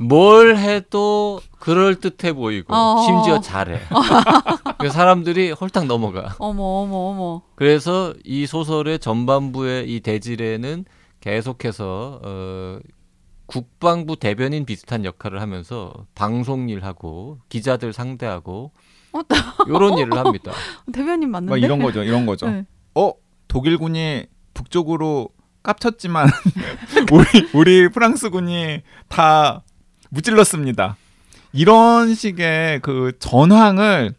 뭘 0.00 0.56
해도 0.58 1.40
그럴 1.58 1.94
듯해 1.96 2.34
보이고 2.34 2.72
어. 2.74 3.02
심지어 3.06 3.40
잘해. 3.40 3.80
그래서 4.78 4.94
사람들이 4.94 5.52
홀딱 5.52 5.86
넘어가. 5.86 6.36
어머 6.38 6.62
어머 6.62 6.96
어머. 7.08 7.42
그래서 7.56 8.12
이 8.24 8.46
소설의 8.46 8.98
전반부의 8.98 9.90
이 9.92 10.00
대지레는 10.00 10.84
계속해서 11.20 12.20
어, 12.22 12.78
국방부 13.46 14.16
대변인 14.16 14.66
비슷한 14.66 15.04
역할을 15.04 15.40
하면서 15.40 16.06
방송 16.14 16.68
일하고 16.68 17.38
기자들 17.48 17.92
상대하고 17.92 18.72
어, 19.12 19.20
이런 19.66 19.98
일을 19.98 20.16
합니다. 20.16 20.52
대변인 20.92 21.30
맞는데? 21.30 21.50
막 21.50 21.56
이런 21.56 21.78
거죠. 21.78 22.02
이런 22.02 22.26
거죠. 22.26 22.48
네. 22.48 22.66
어 22.94 23.12
독일군이 23.48 24.26
북쪽으로 24.52 25.30
깝쳤지만 25.62 26.28
우리 27.10 27.48
우리 27.54 27.88
프랑스군이 27.88 28.82
다 29.08 29.62
무찔렀습니다. 30.10 30.96
이런 31.52 32.14
식의 32.14 32.80
그 32.80 33.12
전황을 33.18 34.14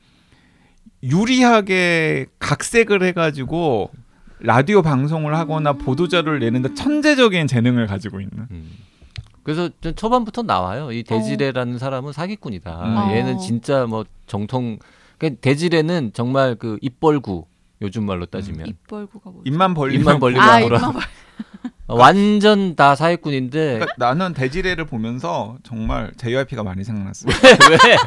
유리하게 1.04 2.26
각색을 2.40 3.04
해가지고 3.04 3.92
라디오 4.39 4.82
방송을 4.82 5.36
하거나 5.36 5.73
보도자료를 5.73 6.39
내는데 6.39 6.73
천재적인 6.73 7.47
재능을 7.47 7.88
가지고 7.88 8.21
있는. 8.21 8.47
음. 8.52 8.71
그래서 9.43 9.69
좀 9.82 9.95
초반부터 9.95 10.43
나와요. 10.43 10.91
이 10.91 11.04
대지레라는 11.04 11.78
사람은 11.80 12.13
사기꾼이다. 12.13 12.84
음. 12.84 13.12
얘는 13.12 13.36
어. 13.36 13.38
진짜 13.39 13.86
뭐 13.86 14.06
정통. 14.28 14.78
그러니까 15.17 15.41
대지레는 15.41 16.12
정말 16.13 16.56
그 16.56 16.78
입벌구 16.82 17.45
요즘 17.82 18.06
말로 18.06 18.25
따지면 18.25 18.67
입 18.67 18.88
벌구가 18.88 19.30
뭐지? 19.32 19.49
입만 19.49 19.73
벌리면 19.73 19.99
입만 20.02 20.19
벌리고 20.19 20.41
아. 20.41 20.60
입만 20.60 20.93
벌. 20.93 21.02
완전 21.88 22.75
다 22.75 22.95
사기꾼인데 22.95 23.80
그러니까 23.80 23.93
나는 23.97 24.34
대지레를 24.34 24.86
보면서 24.86 25.58
정말 25.63 26.12
JYP가 26.17 26.63
많이 26.63 26.84
생각났어. 26.84 27.28
왜? 27.71 27.97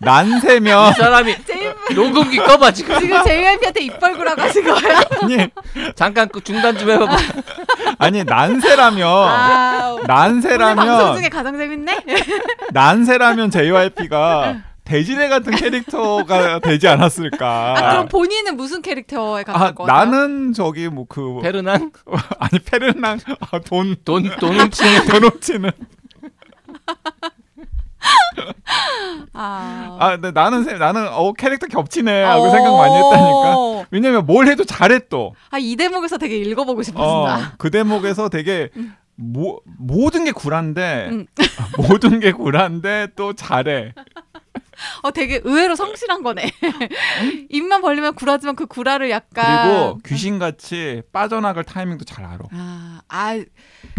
난세면 0.00 0.90
이 0.90 0.94
사람이 0.94 1.36
녹음기 1.94 2.36
꺼봐 2.38 2.70
지금. 2.72 2.98
지금 3.00 3.22
JYP한테 3.24 3.82
입 3.82 3.98
벌구라고 3.98 4.40
하신 4.42 4.64
거예요? 4.64 4.98
아니 5.22 5.48
잠깐 5.94 6.28
그 6.28 6.42
중단 6.42 6.76
좀 6.78 6.90
해봐봐. 6.90 7.16
아니 7.98 8.24
난세라면 8.24 9.06
아, 9.08 9.90
오늘 9.92 10.06
방송 10.06 10.40
난세라면 10.40 11.16
중에 11.16 11.28
가장 11.28 11.58
재밌네. 11.58 11.98
난세라면 12.72 13.50
JYP가 13.50 14.62
대지레 14.84 15.28
같은 15.28 15.54
캐릭터가 15.54 16.58
되지 16.58 16.88
아, 16.88 16.92
않았을까? 16.94 17.74
그럼 17.78 18.08
본인은 18.08 18.56
무슨 18.56 18.82
캐릭터에 18.82 19.42
아, 19.42 19.52
가까울 19.52 19.74
것 19.74 19.84
같아요? 19.84 20.10
나는 20.10 20.52
저기 20.52 20.88
뭐 20.88 21.04
그 21.08 21.40
페르난 21.42 21.92
아니 22.40 22.58
페르낭 22.58 23.18
아, 23.52 23.58
돈돈 23.60 24.30
돈을 24.40 24.70
치는 24.70 25.06
돈오치는 25.06 25.70
아, 29.32 29.96
아 30.00 30.10
근데 30.12 30.30
나는 30.32 30.64
세- 30.64 30.74
나는 30.78 31.08
어 31.12 31.32
캐릭터 31.32 31.66
겹치네 31.66 32.22
하고 32.22 32.44
어. 32.44 32.50
생각 32.50 32.76
많이 32.76 32.94
했다니까 32.94 33.86
왜냐면 33.90 34.26
뭘 34.26 34.46
해도 34.46 34.64
잘해 34.64 35.00
또 35.08 35.34
아, 35.50 35.58
이 35.58 35.76
대목에서 35.76 36.18
되게 36.18 36.36
읽어보고 36.38 36.82
싶었습니다. 36.82 37.36
어, 37.36 37.52
그 37.58 37.70
대목에서 37.70 38.28
되게 38.28 38.70
모, 39.16 39.60
모든 39.78 40.24
게 40.24 40.32
굴한데 40.32 41.08
음. 41.10 41.26
모든 41.76 42.20
게 42.20 42.32
굴한데 42.32 43.08
또 43.16 43.34
잘해 43.34 43.92
어, 45.02 45.10
되게 45.10 45.42
의외로 45.44 45.76
성실한 45.76 46.22
거네. 46.22 46.50
입만 47.50 47.82
벌리면 47.82 48.14
굴하지만 48.14 48.56
그 48.56 48.64
굴하를 48.64 49.10
약간. 49.10 49.68
그리고 49.68 49.98
귀신같이 50.06 51.02
빠져나갈 51.12 51.64
타이밍도 51.64 52.06
잘 52.06 52.24
알아 52.24 52.38
아, 52.52 53.00
아, 53.08 53.38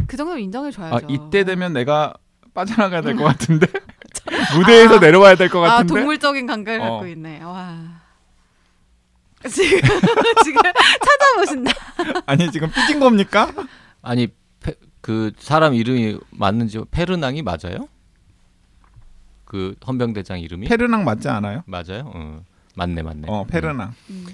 그 0.08 0.18
정도면 0.18 0.42
인정해 0.42 0.72
줘야죠. 0.72 0.96
아, 0.96 1.00
이때 1.08 1.44
되면 1.44 1.74
내가 1.74 2.16
빠져나가야 2.56 3.02
될 3.02 3.16
것 3.16 3.26
같은데 3.26 3.68
무대에서 4.58 5.00
내려와야 5.00 5.36
될것 5.36 5.64
아, 5.64 5.76
같은데 5.78 5.94
동물적인 5.94 6.46
감각을 6.46 6.82
어. 6.82 6.92
갖고 6.92 7.08
있네. 7.08 7.42
와. 7.44 8.02
지금, 9.50 9.80
지금 10.44 10.62
찾아보신다. 11.06 11.72
아니 12.26 12.52
지금 12.52 12.70
삐진 12.72 13.00
겁니까? 13.00 13.52
아니 14.02 14.28
페, 14.60 14.76
그 15.02 15.32
사람 15.40 15.74
이름이 15.74 16.20
맞는지 16.30 16.80
페르낭이 16.92 17.42
맞아요? 17.42 17.88
그 19.46 19.76
헌병대장 19.86 20.40
이름이 20.40 20.68
페르낭 20.68 21.04
맞지 21.04 21.28
않아요? 21.28 21.64
맞아요? 21.66 22.12
어. 22.14 22.44
맞네 22.76 23.02
맞네. 23.02 23.28
어 23.28 23.46
페르낭. 23.46 23.94
음. 24.10 24.26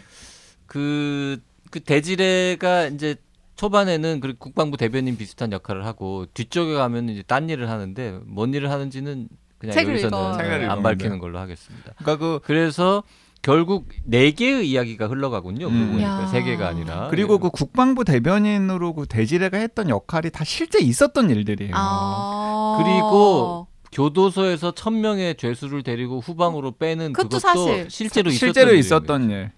그, 0.67 1.41
그 1.71 1.80
대지레가 1.80 2.88
이제 2.88 3.15
초반에는 3.56 4.19
그 4.19 4.36
국방부 4.38 4.77
대변인 4.77 5.17
비슷한 5.17 5.51
역할을 5.51 5.86
하고 5.86 6.27
뒤쪽에 6.34 6.75
가면 6.75 7.10
이제 7.10 7.23
딴 7.25 7.49
일을 7.49 7.69
하는데 7.69 8.19
뭔 8.25 8.53
일을 8.53 8.69
하는지는 8.69 9.27
그냥 9.58 9.74
책을. 9.74 9.93
여기서는 9.93 10.38
책을 10.38 10.70
안 10.70 10.84
밝히는. 10.84 11.20
걸로 11.20 11.39
하겠습니다. 11.39 11.93
그러니까 11.98 12.17
그 12.17 12.39
그래서 12.43 13.04
결국 13.41 13.88
네 14.04 14.32
개의 14.32 14.70
이야기가 14.70 15.08
흘러가군요. 15.08 15.67
음. 15.67 15.72
그 15.86 15.91
보니까 15.93 16.24
야. 16.24 16.28
세 16.28 16.43
개가 16.43 16.67
아니라 16.67 17.08
그리고 17.10 17.38
그 17.38 17.50
국방부 17.50 18.04
대변인으로 18.04 18.93
그 18.93 19.06
대지레가 19.08 19.58
했던 19.58 19.89
역할이 19.89 20.32
다 20.32 20.43
실제 20.43 20.80
있었던 20.80 21.30
일들이에요. 21.30 21.72
아. 21.76 22.78
그리고 22.84 23.67
교도소에서 23.91 24.74
천 24.74 25.00
명의 25.02 25.36
죄수를 25.36 25.82
데리고 25.84 26.20
후방으로 26.20 26.72
빼는 26.78 27.13
그것도 27.13 27.38
그것도 27.38 27.39
사실. 27.39 27.89
실제로 27.89 28.30
있었던 28.30 28.54
실제로 28.54 28.74
있었던. 28.76 29.30
일. 29.30 29.52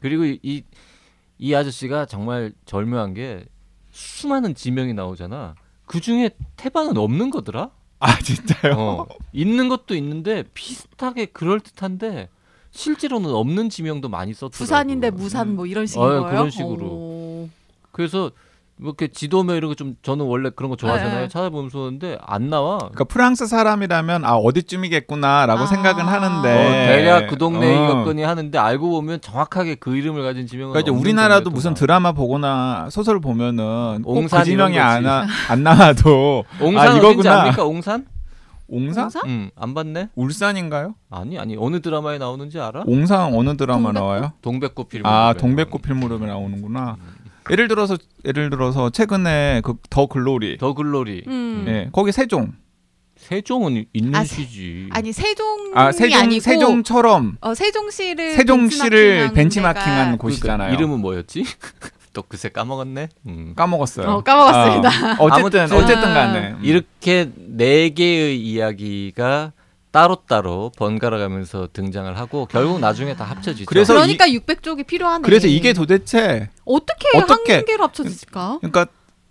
그리고 0.00 0.24
이, 0.24 0.64
이 1.38 1.54
아저씨가 1.54 2.06
정말 2.06 2.52
절묘한 2.66 3.14
게 3.14 3.44
수많은 3.92 4.54
지명이 4.54 4.94
나오잖아. 4.94 5.54
그 5.86 6.00
중에 6.00 6.30
태반은 6.56 6.96
없는 6.96 7.30
거더라. 7.30 7.70
아 8.02 8.18
진짜요? 8.18 8.74
어, 8.76 9.06
있는 9.32 9.68
것도 9.68 9.94
있는데 9.94 10.44
비슷하게 10.54 11.26
그럴 11.26 11.60
듯한데 11.60 12.28
실제로는 12.72 13.30
없는 13.30 13.70
지명도 13.70 14.08
많이 14.08 14.32
썼더라고. 14.34 14.56
부산인데 14.58 15.10
무산 15.10 15.54
뭐 15.54 15.66
이런 15.66 15.86
식인 15.86 16.02
어, 16.02 16.06
거예요. 16.08 16.24
그런 16.24 16.50
식으로. 16.50 16.84
오. 16.86 17.48
그래서 17.92 18.18
뭐 18.18 18.30
이렇게 18.82 19.08
지도면 19.08 19.56
이런 19.56 19.70
거 19.70 19.74
좀 19.74 19.94
저는 20.02 20.24
원래 20.26 20.50
그런 20.54 20.70
거 20.70 20.76
좋아하잖아요. 20.76 21.20
네. 21.22 21.28
찾아보면서 21.28 21.78
보는데 21.78 22.18
안 22.20 22.50
나와. 22.50 22.78
그러니까 22.78 23.04
프랑스 23.04 23.46
사람이라면 23.46 24.24
아 24.24 24.34
어디쯤이겠구나라고 24.34 25.62
아. 25.62 25.66
생각은 25.66 26.04
어, 26.04 26.08
하는데 26.08 26.86
대략 26.86 27.28
그 27.28 27.38
동네 27.38 27.74
어. 27.76 27.84
이었거니 27.86 28.22
하는데 28.22 28.58
알고 28.58 28.90
보면 28.90 29.20
정확하게 29.20 29.76
그 29.76 29.96
이름을 29.96 30.22
가진 30.22 30.46
지명은 30.46 30.72
그러니까 30.72 30.80
이제 30.86 30.90
없는 30.90 31.00
우리나라도 31.02 31.50
무슨. 31.50 31.74
드라마 31.74 32.12
보거나 32.12 32.88
소설 32.90 33.20
보면은 33.20 34.02
꼭 34.02 34.16
옹산 34.18 34.40
그 34.40 34.44
지명이 34.46 34.74
이런 34.74 34.86
안, 34.86 35.02
거지. 35.02 35.06
나, 35.06 35.26
안 35.48 35.62
나와도 35.62 36.44
옹산 36.60 36.88
아, 36.88 36.96
이거구나. 36.96 37.40
압니까? 37.42 37.64
옹산? 37.64 38.06
옹산? 38.68 39.04
옹산? 39.04 39.22
응, 39.26 39.50
안 39.56 39.74
봤네. 39.74 40.08
울산인가요? 40.14 40.94
아니 41.10 41.38
아니 41.38 41.56
어느 41.58 41.80
드라마에 41.80 42.18
나오는지 42.18 42.58
알아? 42.58 42.84
옹산 42.86 43.34
어느 43.34 43.56
드라마 43.56 43.92
동백꽃? 43.92 43.94
나와요? 43.94 44.32
동백꽃 44.42 44.88
필름. 44.88 45.06
아 45.06 45.34
동백꽃 45.34 45.82
필 45.82 45.94
무렵에 45.94 46.26
나오는구나. 46.26 46.96
예를 47.50 47.68
들어서 47.68 47.96
예를 48.24 48.50
들어서 48.50 48.90
최근에 48.90 49.60
그 49.64 49.74
더 49.90 50.06
글로리, 50.06 50.58
더 50.58 50.74
글로리. 50.74 51.24
음. 51.26 51.64
예 51.68 51.88
거기 51.92 52.12
세종, 52.12 52.52
세종은 53.16 53.84
있는 53.92 54.14
아, 54.14 54.24
시지. 54.24 54.88
아 54.92 55.00
니 55.00 55.12
세종이 55.12 55.70
아 55.74 55.92
세종 55.92 56.18
아니고 56.20 56.40
세종처럼 56.40 57.36
어, 57.40 57.54
세종시를 57.54 58.32
세종시를 58.34 59.32
벤치마킹한 59.32 60.18
곳이잖아요. 60.18 60.56
그러니까 60.58 60.76
이름은 60.78 61.00
뭐였지? 61.00 61.44
또 62.12 62.22
그새 62.22 62.48
까먹었네. 62.50 63.08
음. 63.26 63.52
까먹었어요. 63.56 64.06
어, 64.06 64.20
까먹었습니다. 64.22 65.12
어, 65.22 65.26
어쨌든 65.26 65.60
아무튼 65.60 65.76
어쨌든 65.78 66.02
간에 66.14 66.50
음. 66.52 66.60
이렇게 66.62 67.30
네 67.36 67.88
개의 67.90 68.38
이야기가 68.40 69.52
따로따로 69.92 70.72
번갈아 70.76 71.18
가면서 71.18 71.68
등장을 71.72 72.18
하고 72.18 72.46
결국 72.46 72.80
나중에 72.80 73.14
다 73.14 73.24
합쳐지죠. 73.24 73.66
그래서 73.66 73.92
그러니까 73.94 74.26
600쪽이 74.26 74.86
필요하네. 74.86 75.22
그래서 75.22 75.46
이게 75.46 75.72
도대체 75.74 76.48
어떻게, 76.64 77.06
어떻게- 77.16 77.54
한 77.56 77.64
개로 77.66 77.84
합쳐질까? 77.84 78.58
그러니까 78.60 78.86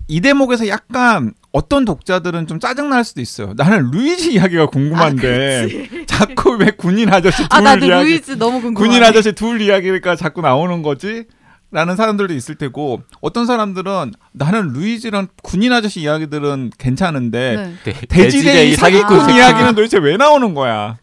이 0.08 0.22
대목에서 0.22 0.68
약간 0.68 1.34
어떤 1.52 1.84
독자들은 1.86 2.46
좀 2.48 2.60
짜증 2.60 2.90
날 2.90 3.04
수도 3.04 3.22
있어요. 3.22 3.54
나는 3.56 3.90
루이지 3.92 4.34
이야기가 4.34 4.68
궁금한데 4.68 6.06
자꾸 6.06 6.52
왜 6.58 6.68
군인 6.72 7.12
아저씨 7.12 7.48
둘아 7.50 7.62
나도 7.62 7.86
이야기, 7.88 8.04
루이즈 8.12 8.32
너무 8.38 8.62
궁금해. 8.62 8.88
군인 8.88 9.04
아저씨 9.04 9.32
둘 9.34 9.62
이야기가 9.62 10.16
자꾸 10.16 10.42
나오는 10.42 10.82
거지? 10.84 11.26
라는 11.72 11.96
사람들도 11.96 12.34
있을 12.34 12.56
테고 12.56 13.02
어떤 13.22 13.46
사람들은 13.46 14.12
나는 14.34 14.74
루이지랑 14.74 15.30
군인 15.42 15.72
아저씨 15.72 16.02
이야기들은 16.02 16.72
괜찮은데 16.78 17.56
네. 17.56 17.94
대- 17.94 18.06
대지대의 18.08 18.74
사기꾼 18.76 19.20
사기꾼 19.20 19.36
이야기는 19.38 19.76
도대체 19.76 19.98
왜 19.98 20.18
나오는 20.18 20.54
거야? 20.54 20.98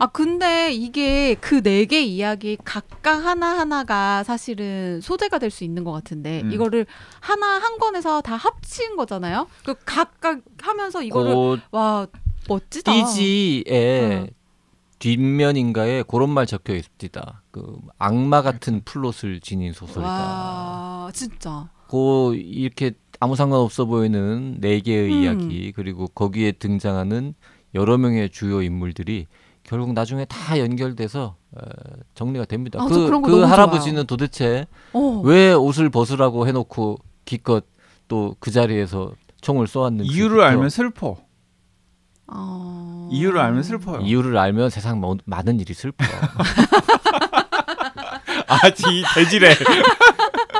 아 0.00 0.06
근데 0.06 0.72
이게 0.72 1.34
그 1.36 1.62
네 1.62 1.84
개 1.86 2.02
이야기 2.02 2.58
각각 2.64 3.24
하나 3.24 3.56
하나가 3.56 4.24
사실은 4.24 5.00
소재가 5.00 5.38
될 5.38 5.50
수 5.52 5.62
있는 5.62 5.84
것 5.84 5.92
같은데 5.92 6.40
음. 6.42 6.52
이거를 6.52 6.86
하나 7.20 7.46
한 7.60 7.78
권에서 7.78 8.20
다 8.20 8.34
합친 8.34 8.96
거잖아요. 8.96 9.46
그 9.64 9.74
각각 9.84 10.40
하면서 10.60 11.02
이거를 11.04 11.60
그와 11.70 12.08
멋지다. 12.48 12.92
띠지의 12.92 14.14
어. 14.22 14.26
뒷면인가에 14.98 16.02
그런 16.08 16.30
말 16.30 16.46
적혀 16.46 16.74
있습니다. 16.74 17.42
그 17.54 17.76
악마 18.00 18.42
같은 18.42 18.82
플롯을 18.84 19.38
지닌 19.40 19.72
소설이다. 19.72 20.02
와 20.02 21.10
진짜. 21.14 21.68
그 21.88 22.34
이렇게 22.34 22.94
아무 23.20 23.36
상관없어 23.36 23.84
보이는 23.84 24.56
네 24.60 24.80
개의 24.80 25.12
음. 25.12 25.22
이야기 25.22 25.70
그리고 25.70 26.08
거기에 26.08 26.50
등장하는 26.50 27.34
여러 27.76 27.96
명의 27.96 28.28
주요 28.30 28.60
인물들이 28.60 29.26
결국 29.62 29.92
나중에 29.92 30.24
다 30.24 30.58
연결돼서 30.58 31.36
어, 31.52 31.60
정리가 32.16 32.46
됩니다. 32.46 32.80
아, 32.82 32.88
저 32.88 32.94
그, 32.96 33.06
그런 33.06 33.22
거그 33.22 33.30
너무 33.36 33.44
할아버지는 33.44 34.04
도대체 34.08 34.66
어. 34.92 35.20
왜 35.24 35.52
옷을 35.52 35.90
벗으라고 35.90 36.48
해놓고 36.48 36.98
기껏 37.24 37.64
또 38.08 38.34
그 38.40 38.50
자리에서 38.50 39.12
총을 39.42 39.68
쏘았는지 39.68 40.12
이유를 40.12 40.42
알면 40.42 40.70
슬퍼. 40.70 41.16
어... 42.26 43.08
이유를 43.12 43.38
알면 43.38 43.62
슬퍼요. 43.62 44.00
이유를 44.00 44.36
알면 44.38 44.70
세상 44.70 44.98
뭐- 45.00 45.16
많은 45.24 45.60
일이 45.60 45.72
슬퍼. 45.72 46.04
아지 48.46 49.04
대지래. 49.14 49.54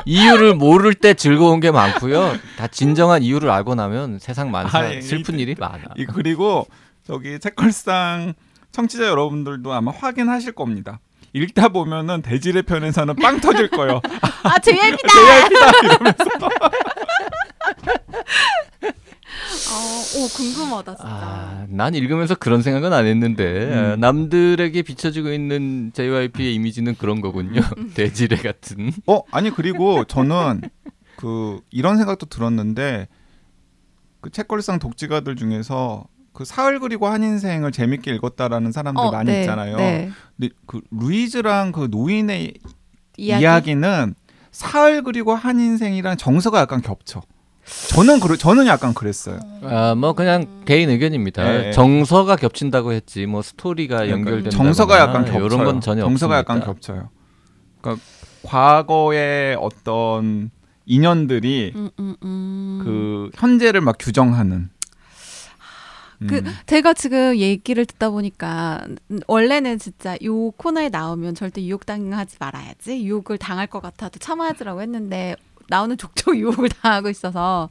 이유를 0.05 0.55
모를 0.55 0.93
때 0.93 1.13
즐거운 1.13 1.59
게 1.59 1.71
많고요. 1.71 2.35
다 2.57 2.67
진정한 2.67 3.23
이유를 3.23 3.49
알고 3.49 3.75
나면 3.75 4.19
세상 4.19 4.51
많사 4.51 4.79
아니, 4.79 5.01
슬픈 5.01 5.39
일이 5.39 5.55
많아. 5.57 5.81
이 5.97 6.05
그리고 6.05 6.67
저기 7.05 7.39
책걸상 7.39 8.33
청취자 8.71 9.05
여러분들도 9.05 9.71
아마 9.73 9.91
확인하실 9.91 10.53
겁니다. 10.53 10.99
읽다 11.33 11.69
보면은 11.69 12.21
대지레 12.21 12.61
편에서는 12.63 13.15
빵 13.17 13.39
터질 13.41 13.69
거예요. 13.69 14.01
아 14.43 14.57
JYP다. 14.59 15.13
어, 19.55 20.19
오 20.19 20.27
궁금하다 20.27 20.95
진짜. 20.95 21.09
아, 21.09 21.65
난 21.69 21.95
읽으면서 21.95 22.35
그런 22.35 22.61
생각은 22.61 22.93
안 22.93 23.05
했는데 23.05 23.65
음. 23.65 23.77
아, 23.77 23.95
남들에게 23.95 24.81
비춰지고 24.81 25.31
있는 25.31 25.91
JYP의 25.93 26.53
이미지는 26.55 26.95
그런 26.95 27.21
거군요. 27.21 27.61
음. 27.77 27.91
돼지레 27.95 28.37
같은. 28.37 28.91
어 29.07 29.21
아니 29.31 29.49
그리고 29.49 30.03
저는 30.05 30.61
그 31.17 31.59
이런 31.71 31.97
생각도 31.97 32.25
들었는데 32.27 33.07
그 34.21 34.29
책걸상 34.29 34.79
독지가들 34.79 35.35
중에서 35.35 36.05
그 36.33 36.43
사흘 36.43 36.79
그리고 36.79 37.07
한 37.07 37.23
인생을 37.23 37.71
재밌게 37.71 38.13
읽었다라는 38.15 38.71
사람들 38.71 39.01
어, 39.03 39.11
많이 39.11 39.31
네, 39.31 39.41
있잖아요. 39.41 39.77
네. 39.77 40.11
근데 40.37 40.53
그 40.67 40.81
루이즈랑 40.91 41.71
그 41.71 41.87
노인의 41.89 42.53
이야기. 43.17 43.43
이야기? 43.43 43.75
는 43.75 44.15
사흘 44.51 45.03
그리고 45.03 45.33
한 45.33 45.59
인생이랑 45.59 46.17
정서가 46.17 46.59
약간 46.59 46.81
겹쳐. 46.81 47.21
저는 47.65 48.19
그래 48.19 48.37
저는 48.37 48.67
약간 48.67 48.93
그랬어요. 48.93 49.39
아, 49.63 49.95
뭐 49.95 50.13
그냥 50.13 50.63
개인 50.65 50.89
의견입니다. 50.89 51.43
네. 51.43 51.71
정서가 51.71 52.35
겹친다고 52.35 52.93
했지 52.93 53.25
뭐 53.25 53.41
스토리가 53.41 54.09
연결된다. 54.09 54.51
정서가 54.51 54.99
약간 54.99 55.25
겹쳐요. 55.25 55.45
이런 55.45 55.63
건 55.63 55.81
전혀 55.81 56.01
정서가 56.03 56.37
없습니다. 56.37 56.37
약간 56.37 56.59
겹쳐요. 56.59 57.09
그러니까 57.81 58.05
과거의 58.43 59.57
어떤 59.59 60.51
인연들이 60.85 61.73
음, 61.75 61.89
음, 61.99 62.15
음. 62.23 62.81
그 62.83 63.29
현재를 63.35 63.81
막 63.81 63.95
규정하는. 63.97 64.69
그 66.29 66.35
음. 66.37 66.45
제가 66.65 66.93
지금 66.93 67.35
얘기를 67.35 67.85
듣다 67.85 68.09
보니까 68.09 68.85
음, 69.11 69.19
원래는 69.27 69.79
진짜 69.79 70.15
요 70.23 70.51
코너에 70.51 70.89
나오면 70.89 71.35
절대 71.35 71.61
유혹 71.63 71.85
당하지 71.85 72.37
말아야지 72.39 73.03
유혹을 73.03 73.37
당할 73.37 73.67
것 73.67 73.81
같아도 73.81 74.17
참아야지라고 74.19 74.81
했는데 74.81 75.35
나오는 75.69 75.97
족족 75.97 76.37
유혹을 76.37 76.69
당하고 76.81 77.09
있어서 77.09 77.69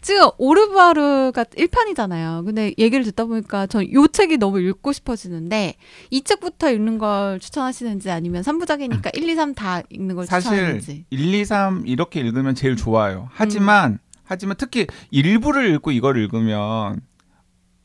지금 0.00 0.28
오르바르가 0.38 1.44
1편이잖아요. 1.44 2.44
근데 2.44 2.74
얘기를 2.78 3.04
듣다 3.04 3.24
보니까 3.24 3.66
전 3.66 3.84
요 3.92 4.06
책이 4.06 4.38
너무 4.38 4.60
읽고 4.60 4.92
싶어지는데 4.92 5.74
이 6.10 6.22
책부터 6.22 6.70
읽는 6.72 6.98
걸 6.98 7.38
추천하시는지 7.40 8.10
아니면 8.10 8.42
3부작이니까 8.42 9.16
1, 9.16 9.28
2, 9.28 9.34
3 9.34 9.54
다 9.54 9.82
읽는 9.90 10.16
걸 10.16 10.26
사실 10.26 10.50
추천하는지. 10.50 11.04
1, 11.10 11.34
2, 11.34 11.44
3 11.44 11.82
이렇게 11.86 12.20
읽으면 12.20 12.54
제일 12.54 12.76
좋아요. 12.76 13.28
하지만 13.32 13.98
하지만 14.24 14.56
특히 14.58 14.86
일부를 15.10 15.74
읽고 15.74 15.90
이걸 15.92 16.16
읽으면 16.18 17.00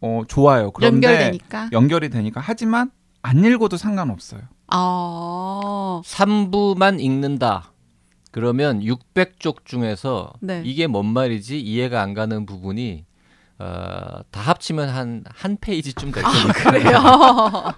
어 0.01 0.21
좋아요. 0.27 0.71
그런데 0.71 1.07
연결되니까. 1.07 1.69
연결이 1.73 2.09
되니까 2.09 2.39
하지만 2.43 2.91
안 3.21 3.43
읽어도 3.43 3.75
상관없어요. 3.75 4.41
아. 4.67 6.01
3부만 6.05 6.99
읽는다. 7.01 7.73
그러면 8.31 8.81
600쪽 8.81 9.65
중에서 9.65 10.33
네. 10.39 10.61
이게 10.65 10.87
뭔 10.87 11.05
말이지 11.07 11.59
이해가 11.59 12.01
안 12.01 12.13
가는 12.13 12.45
부분이 12.45 13.05
어, 13.61 14.21
다 14.31 14.39
합치면 14.41 14.87
한 14.89 15.23
한 15.35 15.57
페이지쯤 15.59 16.11
될 16.13 16.23
겁니다. 16.23 16.53
그래요. 16.71 16.99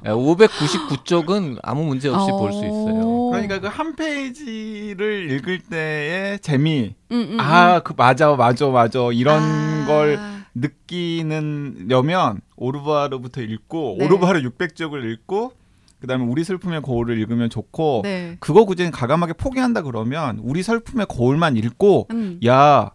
599쪽은 0.05 1.57
아무 1.63 1.83
문제 1.85 2.07
없이 2.09 2.29
볼수 2.31 2.59
있어요. 2.59 3.29
그러니까 3.31 3.59
그 3.59 3.67
한 3.67 3.95
페이지를 3.95 5.31
읽을 5.31 5.59
때의 5.69 6.39
재미, 6.39 6.93
음, 7.11 7.29
음, 7.31 7.39
아, 7.39 7.79
그 7.79 7.93
맞아, 7.97 8.35
맞아, 8.35 8.67
맞아 8.67 8.99
이런 9.11 9.41
아. 9.41 9.85
걸 9.87 10.19
느끼는 10.53 11.85
려면 11.87 12.41
오르바르부터 12.57 13.41
읽고 13.41 13.95
네. 13.99 14.05
오르바르 14.05 14.41
600쪽을 14.41 15.11
읽고 15.13 15.53
그다음에 16.01 16.25
우리 16.25 16.43
슬픔의 16.43 16.81
거울을 16.81 17.17
읽으면 17.19 17.49
좋고 17.49 18.01
네. 18.03 18.35
그거 18.39 18.65
굳이 18.65 18.89
가감하게 18.89 19.33
포기한다 19.33 19.83
그러면 19.83 20.39
우리 20.43 20.63
슬픔의 20.63 21.05
거울만 21.07 21.55
읽고 21.57 22.07
음. 22.11 22.39
야 22.45 22.91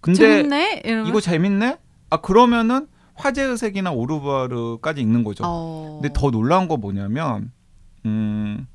근데 0.00 0.18
재밌네. 0.18 0.82
이러면. 0.84 1.06
이거 1.06 1.20
재밌네? 1.20 1.78
아 2.10 2.16
그러면은 2.20 2.88
화제의 3.14 3.56
색이나 3.56 3.92
오르바르까지 3.92 5.00
읽는 5.00 5.22
거죠. 5.22 5.44
어. 5.46 6.00
근데 6.00 6.12
더 6.12 6.30
놀라운 6.30 6.66
거 6.66 6.76
뭐냐면 6.76 7.52
음 8.04 8.66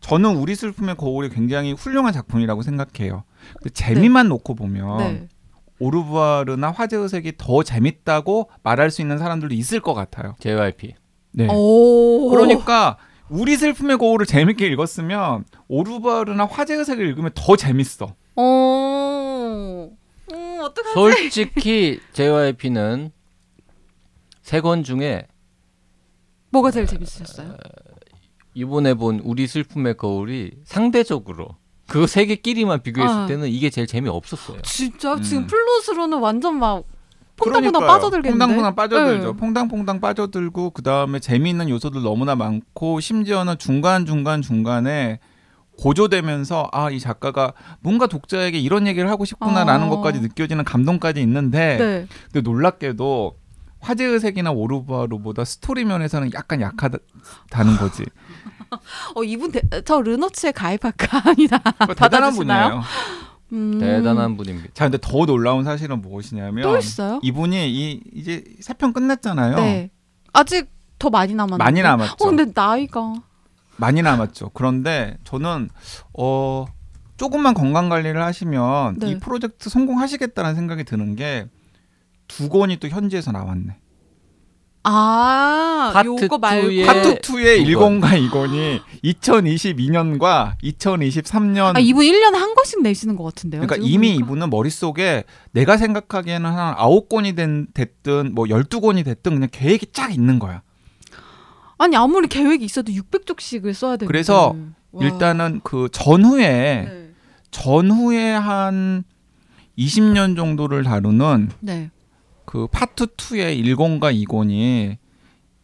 저는 0.00 0.36
우리 0.36 0.54
슬픔의 0.54 0.96
거울이 0.96 1.28
굉장히 1.30 1.72
훌륭한 1.72 2.12
작품이라고 2.12 2.62
생각해요. 2.62 3.24
근데 3.54 3.70
재미만 3.70 4.28
놓고 4.28 4.54
보면 4.54 4.98
네. 4.98 5.28
오르바르나 5.80 6.70
화제의 6.70 7.08
색이 7.08 7.32
더 7.36 7.64
재밌다고 7.64 8.48
말할 8.62 8.92
수 8.92 9.02
있는 9.02 9.18
사람들도 9.18 9.54
있을 9.56 9.80
것 9.80 9.94
같아요. 9.94 10.36
JYP. 10.38 10.94
네. 11.32 11.48
오. 11.50 12.30
그러니까 12.30 12.96
우리 13.30 13.56
슬픔의 13.56 13.98
거울을 13.98 14.26
재밌게 14.26 14.66
읽었으면 14.68 15.44
오르바르나 15.68 16.46
화제의 16.46 16.84
색을 16.84 17.06
읽으면 17.08 17.30
더 17.34 17.56
재밌어. 17.56 18.14
어. 18.36 19.90
음, 20.32 20.58
어떡하지? 20.60 20.94
솔직히 20.94 22.00
JYP는 22.12 23.12
세 24.42 24.60
권 24.60 24.82
중에 24.82 25.26
뭐가 26.50 26.70
제일 26.70 26.86
재밌으셨어요? 26.86 27.54
이번에 28.54 28.94
본 28.94 29.20
우리 29.20 29.46
슬픔의 29.46 29.96
거울이 29.98 30.52
상대적으로 30.64 31.56
그 31.86 32.06
세 32.06 32.24
개끼리만 32.26 32.82
비교했을 32.82 33.14
아. 33.16 33.26
때는 33.26 33.48
이게 33.48 33.70
제일 33.70 33.86
재미 33.86 34.08
없었어요. 34.08 34.60
진짜 34.62 35.14
음. 35.14 35.22
지금 35.22 35.46
플롯으로는 35.46 36.18
완전 36.18 36.58
막 36.58 36.84
퐁당퐁당. 37.38 37.86
빠져들겠는데. 37.86 38.38
퐁당퐁당 38.46 38.74
빠져들죠. 38.74 39.32
네. 39.32 39.36
퐁당퐁당 39.38 40.00
빠져들고 40.00 40.70
그 40.70 40.82
다음에 40.82 41.18
재미있는 41.20 41.68
요소들 41.68 42.02
너무나 42.02 42.34
많고 42.34 43.00
심지어는 43.00 43.58
중간 43.58 44.04
중간 44.06 44.42
중간에 44.42 45.20
고조되면서 45.78 46.68
아 46.72 46.90
이 46.90 46.98
작가가 46.98 47.52
뭔가 47.80 48.06
독자에게 48.08 48.58
이런 48.58 48.86
얘기를 48.86 49.08
하고 49.10 49.24
싶구나라는 49.24 49.86
어. 49.86 49.90
것까지 49.90 50.20
느껴지는 50.20 50.64
감동까지 50.64 51.20
있는데 51.22 51.76
네. 51.78 52.06
근데 52.32 52.40
놀랍게도 52.40 53.36
화재의 53.80 54.18
색이나 54.18 54.50
오르부아르보다 54.50 55.44
스토리 55.44 55.84
면에서는 55.84 56.32
약간 56.34 56.60
약하다는 56.60 57.76
거지. 57.78 58.04
어 59.14 59.22
이분 59.22 59.52
대, 59.52 59.60
저 59.84 60.00
르너츠에 60.00 60.50
가입할까 60.50 61.22
아니다. 61.30 61.58
그거 61.78 61.94
대단한? 61.94 62.34
분이에요. 62.34 62.82
음. 63.52 63.78
대단한 63.78 64.36
분입니다. 64.36 64.70
자, 64.74 64.84
근데 64.84 64.98
더 65.00 65.24
놀라운 65.26 65.64
사실은 65.64 66.00
무엇이냐면 66.02 66.62
또 66.64 66.76
있어요? 66.76 67.20
이분이 67.22 67.70
이 67.70 68.00
이제 68.14 68.44
세편 68.60 68.92
끝냈잖아요. 68.92 69.56
네. 69.56 69.90
아직 70.32 70.70
더 70.98 71.10
많이 71.10 71.34
남았는데. 71.34 71.62
많이 71.62 71.82
남았죠. 71.82 72.16
어 72.20 72.28
근데 72.28 72.50
나이가 72.54 73.14
많이 73.76 74.02
남았죠. 74.02 74.50
그런데 74.54 75.16
저는 75.24 75.70
어 76.18 76.66
조금만 77.16 77.54
건강 77.54 77.88
관리를 77.88 78.22
하시면 78.22 78.98
네. 78.98 79.10
이 79.10 79.18
프로젝트 79.18 79.70
성공하시겠다는 79.70 80.54
생각이 80.54 80.84
드는 80.84 81.16
게 81.16 81.48
두 82.28 82.48
권이 82.50 82.76
또 82.76 82.88
현지에서 82.88 83.32
나왔네. 83.32 83.74
아 84.90 85.90
파트 85.92 86.08
요거 86.08 86.38
말고 86.38 86.68
투의- 86.68 86.86
파트 86.86 87.20
2의 87.20 87.66
두 87.66 87.78
권. 87.78 88.00
1권과 88.00 88.30
2권이 88.30 88.80
2022년과 89.04 90.52
2023년 90.62 91.76
아 91.76 91.78
이분 91.78 92.06
1년에 92.06 92.32
한 92.32 92.54
권씩 92.54 92.82
내시는 92.82 93.16
것 93.16 93.24
같은데요. 93.24 93.60
그러니까 93.60 93.76
이미 93.86 94.12
보니까? 94.12 94.24
이분은 94.24 94.50
머릿속에 94.50 95.24
내가 95.52 95.76
생각하기에는 95.76 96.50
한 96.50 96.74
9권이 96.76 97.36
된, 97.36 97.66
됐든 97.74 98.34
뭐 98.34 98.46
12권이 98.46 99.04
됐든 99.04 99.34
그냥 99.34 99.48
계획이 99.52 99.86
쫙 99.92 100.12
있는 100.14 100.38
거야. 100.38 100.62
아니 101.76 101.94
아무리 101.96 102.26
계획이 102.26 102.64
있어도 102.64 102.90
600쪽씩을 102.92 103.72
써야 103.74 103.92
되는데. 103.92 104.06
그래서 104.06 104.56
와. 104.90 105.04
일단은 105.04 105.60
그 105.62 105.88
전후에 105.92 106.48
네. 106.88 107.10
전후에 107.50 108.32
한 108.32 109.04
20년 109.78 110.34
정도를 110.34 110.82
다루는 110.82 111.50
네. 111.60 111.90
그 112.48 112.66
파트 112.66 113.04
2의 113.04 113.62
1권과 113.62 114.24
2권이 114.24 114.96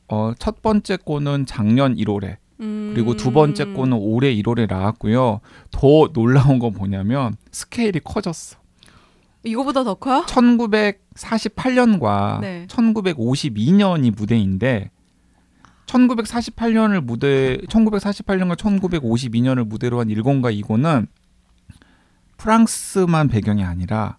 어, 0.08 0.34
첫 0.38 0.60
번째 0.60 0.98
권은 0.98 1.46
작년 1.46 1.96
1월에 1.96 2.36
음. 2.60 2.92
그리고 2.94 3.16
두 3.16 3.32
번째 3.32 3.72
권은 3.72 3.94
올해 3.94 4.34
1월에 4.34 4.68
나왔고요. 4.68 5.40
더 5.70 6.08
놀라운 6.12 6.58
건 6.58 6.74
뭐냐면 6.74 7.36
스케일이 7.50 8.00
커졌어. 8.00 8.58
이거보다 9.44 9.82
더 9.82 9.94
커요? 9.94 10.26
1948년과 10.26 12.40
네. 12.42 12.66
1952년이 12.68 14.14
무대인데 14.14 14.90
1948년을 15.86 17.00
무대 17.00 17.56
1948년과 17.66 18.58
1952년을 18.58 19.66
무대로 19.66 20.00
한 20.00 20.08
1권과 20.08 20.54
2권은 20.60 21.06
프랑스만 22.36 23.28
배경이 23.28 23.64
아니라 23.64 24.18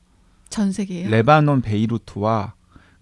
전 0.50 0.72
세계예요. 0.72 1.12
레바논 1.12 1.62
베이루트와 1.62 2.55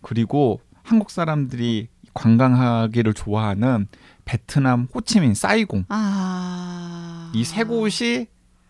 그리고 0.03 0.61
한국 0.83 1.09
사람들이 1.09 1.87
관광하기를 2.13 3.15
좋아하는 3.15 3.87
베트남 4.25 4.87
호치민 4.93 5.33
사이공 5.33 5.85
아. 5.89 7.31
이세 7.33 7.63
곳이 7.63 8.27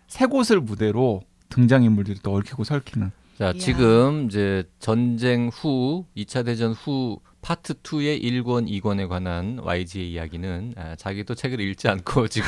세 0.08 0.26
곳을 0.26 0.62
무대로 0.62 1.22
등장 1.50 1.84
인물들이 1.84 2.19
또 2.24 2.36
얽히고 2.36 2.63
설키는 2.63 3.12
자, 3.38 3.46
이야. 3.46 3.54
지금 3.54 4.28
이제 4.28 4.63
전쟁 4.80 5.50
후 5.52 6.06
2차 6.15 6.46
대전 6.46 6.72
후 6.72 7.19
파트 7.41 7.74
2의 7.74 8.24
1권, 8.24 8.69
2권에 8.82 9.10
관한 9.10 9.60
YG의 9.62 10.12
이야기는 10.12 10.74
아, 10.78 10.96
자기도 10.96 11.36
책을 11.36 11.60
읽지 11.60 11.89
않고 11.89 12.28
지금 12.30 12.48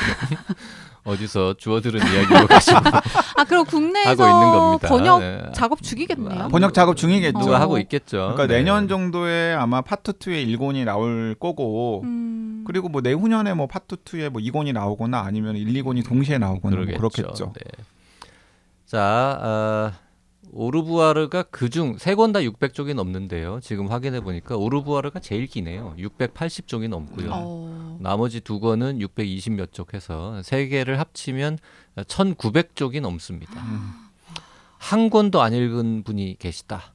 어디서 1.05 1.53
주워들은 1.57 1.99
이야기로 2.01 2.47
가지고 2.47 2.77
아 3.37 3.43
그럼 3.43 3.65
국내에서 3.65 4.27
있는 4.27 4.51
겁니다. 4.51 4.87
번역 4.89 5.19
네. 5.19 5.43
작업 5.53 5.81
죽이겠네요. 5.81 6.47
번역 6.49 6.73
작업 6.73 6.97
중이겠죠. 6.97 7.37
누가 7.37 7.57
어. 7.57 7.59
하고 7.59 7.77
있겠죠. 7.77 8.17
그러니까 8.17 8.47
네. 8.47 8.55
내년 8.57 8.87
정도에 8.87 9.53
아마 9.53 9.81
파트 9.81 10.13
2의 10.13 10.47
1권이 10.57 10.83
나올 10.83 11.35
거고 11.39 12.01
음. 12.03 12.63
그리고 12.65 12.89
뭐 12.89 13.01
내후년에 13.01 13.53
뭐 13.53 13.67
파트 13.67 13.97
2에 13.97 14.29
뭐 14.29 14.41
2권이 14.41 14.73
나오거나 14.73 15.19
아니면 15.19 15.55
1, 15.55 15.67
2권이 15.67 16.05
동시에 16.05 16.39
나오거나 16.39 16.75
뭐 16.75 16.85
그러겠죠. 16.85 16.97
그렇겠죠. 16.97 17.53
네. 17.55 17.83
자, 18.87 19.39
아, 19.41 19.91
오르부아르가 20.55 21.43
그중 21.43 21.97
세 21.97 22.15
권 22.15 22.31
다 22.31 22.39
600쪽이 22.39 22.93
넘는데요. 22.95 23.59
지금 23.61 23.87
확인해 23.91 24.21
보니까 24.21 24.55
오르부아르가 24.55 25.19
제일 25.19 25.47
기네요. 25.47 25.93
680쪽이 25.97 26.87
넘고요. 26.87 27.29
어. 27.33 27.97
나머지 28.01 28.39
두 28.39 28.59
권은 28.59 29.01
620 29.01 29.53
몇 29.53 29.71
쪽 29.73 29.93
해서 29.93 30.41
세 30.43 30.67
개를 30.67 30.99
합치면 30.99 31.57
1900쪽이 31.97 33.01
넘습니다. 33.01 33.61
음. 33.61 33.91
한 34.77 35.09
권도 35.09 35.41
안 35.41 35.53
읽은 35.53 36.03
분이 36.03 36.37
계시다. 36.39 36.93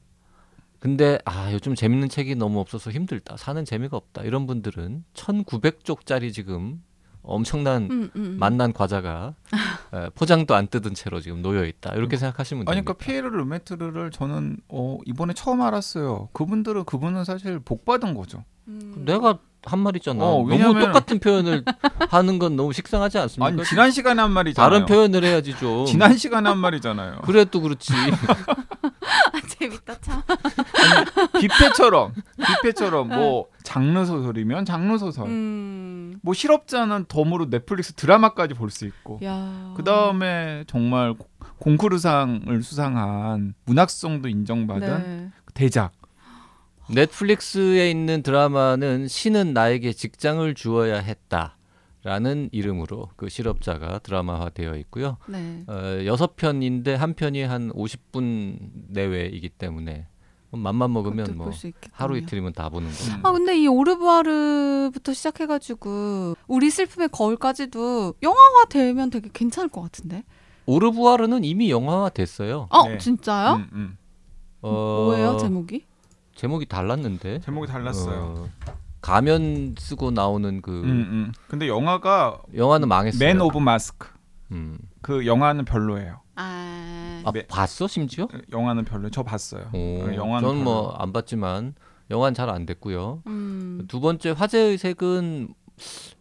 근데 0.78 1.18
아 1.26 1.52
요즘 1.52 1.74
재밌는 1.74 2.08
책이 2.08 2.36
너무 2.36 2.60
없어서 2.60 2.90
힘들다. 2.90 3.36
사는 3.36 3.62
재미가 3.66 3.96
없다. 3.96 4.22
이런 4.22 4.46
분들은 4.46 5.04
1900쪽짜리 5.12 6.32
지금 6.32 6.82
엄청난 7.22 7.88
음, 7.90 8.10
음. 8.16 8.36
만난 8.38 8.72
과자가 8.72 9.34
에, 9.94 10.08
포장도 10.14 10.54
안 10.54 10.66
뜯은 10.66 10.94
채로 10.94 11.20
지금 11.20 11.42
놓여 11.42 11.64
있다. 11.64 11.94
이렇게 11.94 12.16
생각하시면 12.16 12.62
아니 12.68 12.76
됩니다. 12.76 12.92
그러니까 12.94 13.04
피에르 13.04 13.28
르메트르를 13.28 14.10
저는 14.10 14.56
어, 14.68 14.98
이번에 15.04 15.32
처음 15.34 15.60
알았어요. 15.60 16.28
그분들은 16.32 16.84
그분은 16.84 17.24
사실 17.24 17.58
복 17.58 17.84
받은 17.84 18.14
거죠. 18.14 18.44
음. 18.68 19.02
내가 19.04 19.38
한 19.62 19.78
말이잖아. 19.80 20.24
어, 20.24 20.38
너무 20.38 20.50
왜냐면- 20.50 20.80
똑같은 20.86 21.18
표현을 21.18 21.64
하는 22.10 22.38
건 22.38 22.56
너무 22.56 22.72
식상하지 22.72 23.18
않습니까? 23.18 23.46
아니 23.52 23.64
지난 23.64 23.90
시간에 23.90 24.22
한 24.22 24.30
말이잖아요. 24.30 24.70
다른 24.70 24.86
표현을 24.86 25.22
해야지 25.22 25.54
좀. 25.58 25.84
지난 25.84 26.16
시간에 26.16 26.48
한 26.48 26.56
말이잖아요. 26.58 27.20
그래도 27.26 27.60
그렇지. 27.60 27.92
아, 29.02 29.40
재밌다 29.46 29.98
참. 30.00 30.22
뷔페처럼 31.40 32.12
뷔페처럼 32.36 33.08
뭐 33.08 33.46
장르 33.62 34.04
소설이면 34.04 34.64
장르 34.64 34.98
소설. 34.98 35.26
음. 35.26 36.18
뭐 36.22 36.34
실업자는 36.34 37.06
덤으로 37.08 37.48
넷플릭스 37.50 37.92
드라마까지 37.94 38.54
볼 38.54 38.70
수 38.70 38.84
있고. 38.86 39.20
야. 39.24 39.72
그 39.76 39.84
다음에 39.84 40.64
정말 40.66 41.14
고- 41.14 41.28
공쿠르상을 41.58 42.62
수상한 42.62 43.54
문학성도 43.64 44.28
인정받은 44.28 45.02
네. 45.02 45.30
대작. 45.54 45.92
넷플릭스에 46.88 47.90
있는 47.90 48.22
드라마는 48.22 49.06
신은 49.08 49.52
나에게 49.54 49.92
직장을 49.92 50.52
주어야 50.54 50.98
했다. 50.98 51.56
라는 52.02 52.48
이름으로 52.52 53.08
그 53.16 53.28
실업자가 53.28 53.98
드라마화되어 53.98 54.76
있고요. 54.76 55.18
네. 55.28 55.64
어, 55.66 56.04
여섯 56.06 56.34
편인데 56.36 56.94
한 56.94 57.14
편이 57.14 57.42
한 57.42 57.70
50분 57.72 58.58
내외이기 58.88 59.50
때문에 59.50 60.06
맘만 60.52 60.92
먹으면 60.92 61.36
뭐. 61.36 61.50
하루 61.92 62.16
이틀이면 62.16 62.54
다 62.54 62.68
보는 62.70 62.88
거. 62.88 62.94
음. 63.16 63.20
아 63.22 63.32
근데 63.32 63.56
이 63.58 63.68
오르부아르부터 63.68 65.12
시작해가지고 65.12 66.36
우리 66.48 66.70
슬픔의 66.70 67.10
거울까지도 67.10 68.14
영화화 68.22 68.64
되면 68.68 69.10
되게 69.10 69.28
괜찮을 69.32 69.68
것 69.68 69.82
같은데. 69.82 70.24
오르부아르는 70.66 71.44
이미 71.44 71.70
영화화 71.70 72.08
됐어요. 72.08 72.66
어 72.70 72.88
네. 72.88 72.98
진짜요? 72.98 73.56
음, 73.56 73.68
음. 73.72 73.98
어, 74.62 75.04
뭐예요 75.06 75.36
제목이? 75.36 75.84
제목이 76.34 76.66
달랐는데. 76.66 77.40
제목이 77.40 77.66
달랐어요. 77.70 78.34
어, 78.38 78.48
가면 79.00 79.74
쓰고 79.78 80.10
나오는 80.10 80.60
그 80.62 80.70
음, 80.82 80.88
음. 80.88 81.32
근데 81.48 81.68
영화가 81.68 82.42
영화는 82.54 82.88
망했어요. 82.88 83.18
Man 83.26 83.40
of 83.40 83.58
Mask. 83.58 84.08
음. 84.52 84.78
그 85.02 85.26
영화는 85.26 85.64
별로예요. 85.64 86.20
아, 86.36 87.22
아 87.24 87.32
네. 87.32 87.46
봤어 87.46 87.86
심지어? 87.86 88.28
영화는 88.52 88.84
별로. 88.84 89.08
저 89.10 89.22
봤어요. 89.22 89.70
오, 89.72 89.78
어, 90.04 90.14
영화는 90.14 90.48
저는. 90.48 90.64
뭐 90.64 90.94
안 90.98 91.12
봤지만 91.12 91.74
영화는 92.10 92.34
잘 92.34 92.50
안 92.50 92.66
됐고요. 92.66 93.22
음. 93.26 93.84
두 93.88 94.00
번째 94.00 94.30
화제의색은 94.30 95.54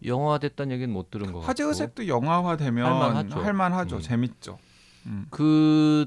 영화됐다는 0.05 0.71
얘기는 0.73 0.93
못 0.93 1.09
들은 1.11 1.27
것 1.27 1.39
같고. 1.39 1.47
화제의색도 1.47 2.07
영화화되면 2.07 2.85
할만하죠. 2.85 3.39
할만하죠. 3.41 3.95
음. 3.97 4.01
재밌죠. 4.01 4.57
음. 5.07 5.25
그 5.31 6.05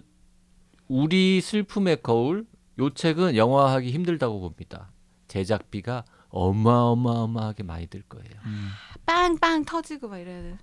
우리 0.88 1.40
슬픔의 1.40 2.02
거울 2.02 2.46
요 2.78 2.90
책은 2.90 3.36
영화하기 3.36 3.90
힘들다고 3.90 4.40
봅니다. 4.40 4.90
제작비가 5.28 6.04
어마어마어마하게 6.32 7.62
많이 7.62 7.86
들 7.86 8.02
거예요. 8.08 8.26
음. 8.46 8.68
빵빵 9.06 9.64
터지고 9.64 10.08
막 10.08 10.18
이래야 10.18 10.42
돼. 10.42 10.58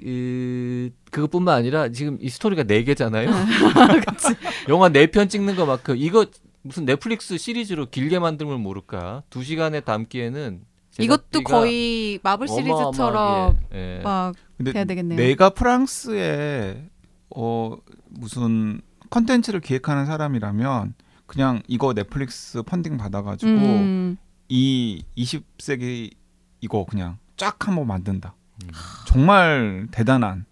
이 0.00 0.90
그것뿐만 1.10 1.54
아니라 1.54 1.88
지금 1.90 2.16
이 2.20 2.28
스토리가 2.30 2.62
네 2.64 2.82
개잖아요. 2.82 3.28
영화 4.68 4.88
네 4.88 5.06
편 5.06 5.28
찍는 5.28 5.54
것만큼 5.56 5.96
이거 5.98 6.26
무슨 6.62 6.84
넷플릭스 6.86 7.36
시리즈로 7.36 7.86
길게 7.90 8.18
만들면 8.18 8.60
모를까? 8.60 9.22
두 9.28 9.42
시간에 9.44 9.80
담기에는 9.80 10.62
이것도 10.98 11.42
거의 11.42 12.18
마블 12.22 12.46
시리즈처럼 12.48 13.16
어마어마하게, 13.16 13.58
예. 13.74 14.00
막 14.02 14.34
근데 14.56 14.72
돼야 14.72 14.84
되겠네요. 14.84 15.18
내가 15.18 15.50
프랑스에 15.50 16.88
어 17.34 17.76
무슨 18.08 18.80
컨텐츠를 19.10 19.60
기획하는 19.60 20.06
사람이라면 20.06 20.94
그냥 21.26 21.62
이거 21.66 21.92
넷플릭스 21.94 22.62
펀딩 22.62 22.96
받아가지고 22.98 23.50
음. 23.50 24.16
이 24.54 25.02
20세기 25.16 26.12
이거 26.60 26.84
그냥 26.84 27.16
쫙 27.38 27.66
한번 27.66 27.86
만든다. 27.86 28.34
음. 28.62 28.68
정말 29.06 29.88
대단한. 29.90 30.44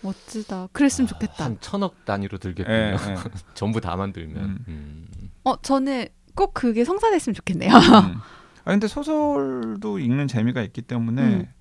멋지다. 0.00 0.68
그랬으면 0.72 1.06
좋겠다. 1.06 1.44
한 1.44 1.58
천억 1.60 2.04
단위로 2.06 2.38
들겠군요. 2.38 2.74
예, 2.74 2.92
예. 2.92 2.96
전부 3.54 3.80
다 3.80 3.94
만들면. 3.96 4.44
음. 4.44 4.64
음. 4.68 5.30
어 5.44 5.60
저는 5.60 6.06
꼭 6.34 6.54
그게 6.54 6.84
성사됐으면 6.84 7.34
좋겠네요. 7.34 7.72
음. 7.72 7.76
아 8.64 8.70
근데 8.70 8.88
소설도 8.88 9.98
읽는 9.98 10.26
재미가 10.26 10.62
있기 10.62 10.80
때문에 10.82 11.22
음. 11.22 11.52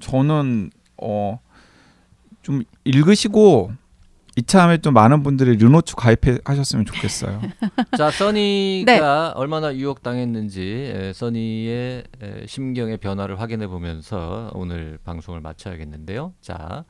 저는 0.00 0.70
어 0.96 1.38
좀 2.42 2.62
읽으시고 2.84 3.72
이참에 4.40 4.78
좀 4.78 4.94
많은 4.94 5.22
분들이 5.22 5.54
르노츠 5.56 5.94
가입하셨으면 5.96 6.86
좋겠어요. 6.86 7.42
자, 7.98 8.10
써니가 8.10 8.92
네. 8.92 8.98
얼마나 9.34 9.74
유혹당했는지 9.74 10.62
에, 10.94 11.12
써니의 11.12 12.04
에, 12.22 12.46
심경의 12.46 12.96
변화를 12.96 13.38
확인해 13.38 13.66
보면서 13.66 14.50
오늘 14.54 14.98
방송을 15.04 15.40
마쳐야겠는데요. 15.42 16.32
자, 16.40 16.84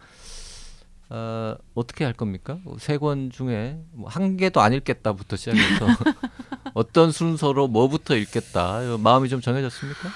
어, 1.09 1.57
어떻게 1.75 2.05
할 2.05 2.13
겁니까? 2.13 2.59
세 2.79 2.99
권 2.99 3.31
중에 3.31 3.81
뭐한 3.95 4.37
개도 4.37 4.61
안 4.61 4.73
읽겠다부터 4.73 5.35
시작해서 5.35 5.87
어떤 6.75 7.11
순서로 7.11 7.67
뭐부터 7.67 8.15
읽겠다 8.15 8.79
마음이 9.01 9.29
좀 9.29 9.41
정해졌습니까? 9.41 10.09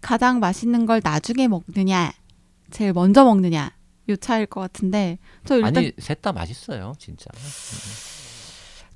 가장 0.00 0.40
맛있는 0.40 0.84
걸 0.84 1.00
나중에 1.04 1.46
먹느냐, 1.46 2.10
제일 2.72 2.92
먼저 2.92 3.24
먹느냐 3.24 3.66
요 3.66 3.77
차일 4.16 4.46
것 4.46 4.60
같은데 4.60 5.18
저 5.44 5.56
일단 5.56 5.76
아니 5.76 5.92
셋 5.98 6.22
다 6.22 6.32
맛있어요, 6.32 6.94
진짜. 6.98 7.30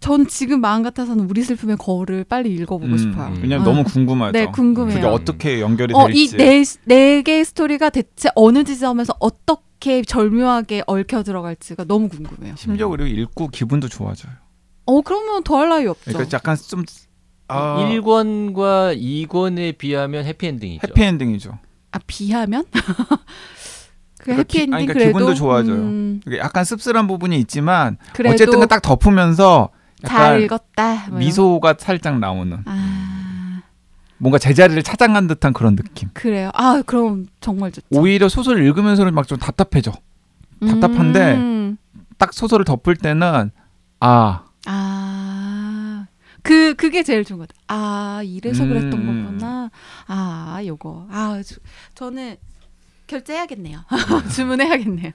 전 0.00 0.26
지금 0.26 0.60
마음 0.60 0.82
같아서는 0.82 1.30
우리 1.30 1.42
슬픔의 1.44 1.76
거울을 1.76 2.24
빨리 2.24 2.52
읽어보고 2.54 2.86
음, 2.92 2.98
싶어요. 2.98 3.32
왜냐면 3.40 3.60
어. 3.60 3.64
너무 3.70 3.84
궁금하죠. 3.84 4.32
네, 4.32 4.46
궁금해요. 4.46 4.96
그게 4.96 5.06
어떻게 5.06 5.60
연결이 5.60 5.94
어, 5.94 6.06
될지. 6.08 6.34
이네네 6.34 7.22
개의 7.22 7.44
스토리가 7.44 7.90
대체 7.90 8.28
어느 8.34 8.64
지점에서 8.64 9.14
어떻게 9.20 10.02
절묘하게 10.02 10.82
얽혀 10.88 11.22
들어갈지가 11.22 11.84
너무 11.84 12.08
궁금해요. 12.08 12.56
심지어 12.56 12.88
그리고 12.88 13.06
읽고 13.08 13.48
기분도 13.48 13.88
좋아져요. 13.88 14.32
어 14.86 15.00
그러면 15.02 15.44
더할 15.44 15.68
나위 15.68 15.86
없죠. 15.86 16.10
그러니까 16.12 16.36
약간 16.36 16.56
좀 16.56 16.84
아, 17.46 17.76
1권과 17.88 18.98
2권에 18.98 19.78
비하면 19.78 20.24
해피엔딩이죠. 20.24 20.88
해피엔딩이죠. 20.88 21.58
아 21.92 21.98
비하면 22.08 22.64
그 24.22 24.26
그러니까 24.26 24.42
기- 24.44 24.58
해피엔딩 24.60 24.74
아니, 24.74 24.86
그러니까 24.86 25.06
기분도 25.08 25.34
좋아져요. 25.34 25.74
음, 25.74 26.20
이게 26.26 26.38
약간 26.38 26.64
씁쓸한 26.64 27.06
부분이 27.08 27.36
있지만 27.40 27.96
어쨌든 28.26 28.60
그딱 28.60 28.80
덮으면서 28.80 29.70
잘 30.06 30.40
읽었다. 30.42 30.92
뭐 30.94 31.06
이런. 31.08 31.18
미소가 31.18 31.74
살짝 31.78 32.18
나오는 32.20 32.58
아 32.64 33.62
뭔가 34.18 34.38
제자리를 34.38 34.80
찾아간 34.84 35.26
듯한 35.26 35.52
그런 35.52 35.74
느낌. 35.74 36.08
그래요. 36.12 36.50
아 36.54 36.82
그럼 36.86 37.26
정말 37.40 37.72
좋죠. 37.72 37.86
오히려 37.90 38.28
소설을 38.28 38.64
읽으면서는 38.64 39.12
막 39.14 39.26
좀 39.26 39.38
답답해져. 39.38 39.92
답답한데 40.60 41.34
음. 41.34 41.76
딱 42.18 42.32
소설을 42.32 42.64
덮을 42.64 42.94
때는 42.96 43.50
아 43.98 44.44
아, 44.66 46.06
그, 46.42 46.74
그게 46.74 47.02
제일 47.02 47.24
좋은 47.24 47.38
것 47.40 47.48
같아요. 47.48 47.62
아, 47.68 48.22
이래서 48.24 48.62
음, 48.64 48.68
그랬던 48.68 48.92
음. 48.92 49.24
거구나. 49.24 49.70
아, 50.06 50.60
요거. 50.64 51.08
아, 51.10 51.42
저, 51.44 51.56
저는 51.94 52.36
결제해야겠네요. 53.12 53.80
주문해야겠네요. 54.34 55.12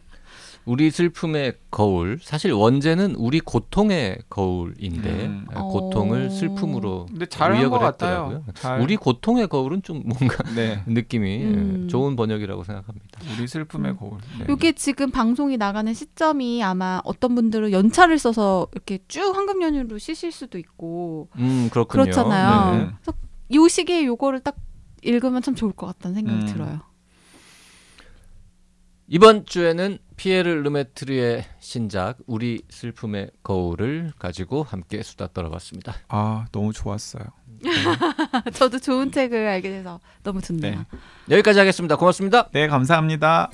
우리 0.66 0.92
슬픔의 0.92 1.54
거울 1.72 2.20
사실 2.22 2.52
원제는 2.52 3.16
우리 3.16 3.40
고통의 3.40 4.18
거울인데 4.30 5.10
음. 5.28 5.46
아, 5.54 5.62
고통을 5.62 6.26
어. 6.26 6.30
슬픔으로 6.30 7.06
근데 7.10 7.26
잘한 7.26 7.58
의역을. 7.58 7.88
했더라고요. 7.88 8.44
잘. 8.54 8.82
우리 8.82 8.98
고통의 8.98 9.48
거울은 9.48 9.82
좀 9.82 10.04
뭔가 10.06 10.44
네 10.56 10.84
느낌이 10.88 11.44
음. 11.46 11.84
예, 11.86 11.88
좋은 11.88 12.18
번역이라고 12.18 12.66
생각합니다. 12.66 13.22
우리 13.38 13.48
슬픔의 13.48 13.92
음. 13.92 13.98
거울. 13.98 14.18
네. 14.40 14.46
요게 14.50 14.74
지금 14.74 15.10
방송이 15.10 15.56
나가는 15.56 15.94
시점이 15.94 16.62
아마 16.62 17.00
어떤 17.06 17.34
분들은 17.34 17.72
연차를 17.72 18.20
써서 18.20 18.68
이렇게 18.74 19.00
쭉 19.08 19.34
황금 19.34 19.62
연휴로 19.62 19.98
쉬실 20.00 20.34
수도 20.34 20.58
있고 20.58 21.30
음 21.38 21.70
그렇군요. 21.72 22.04
그렇잖아요. 22.04 22.72
네. 22.74 22.78
네. 22.80 22.90
그래서 23.02 23.18
요 23.54 23.68
시기에 23.70 24.06
요거를 24.06 24.42
딱 24.42 24.58
읽으면 25.02 25.42
참 25.42 25.56
좋을 25.56 25.72
것 25.72 25.86
같다는 25.88 26.16
생각이 26.16 26.40
음. 26.42 26.46
들어요. 26.46 26.82
이번 29.10 29.46
주에는 29.46 30.00
피에르 30.18 30.50
르메트르의 30.50 31.46
신작 31.60 32.18
우리 32.28 32.62
슬픔의 32.70 33.32
거울을 33.42 34.12
가지고 34.20 34.64
함께 34.64 35.02
수다 35.02 35.30
떨어봤습니다. 35.34 35.96
아 36.10 36.46
너무 36.52 36.74
좋았어요. 36.74 37.24
저도 38.54 38.80
좋은 38.80 39.12
책을 39.12 39.48
알게 39.48 39.70
돼서 39.70 40.00
너무 40.24 40.42
좋네요. 40.42 40.86
네. 41.28 41.36
여기까지 41.36 41.60
하겠습니다. 41.60 41.96
고맙습니다. 41.96 42.50
네 42.52 42.68
감사합니다. 42.68 43.50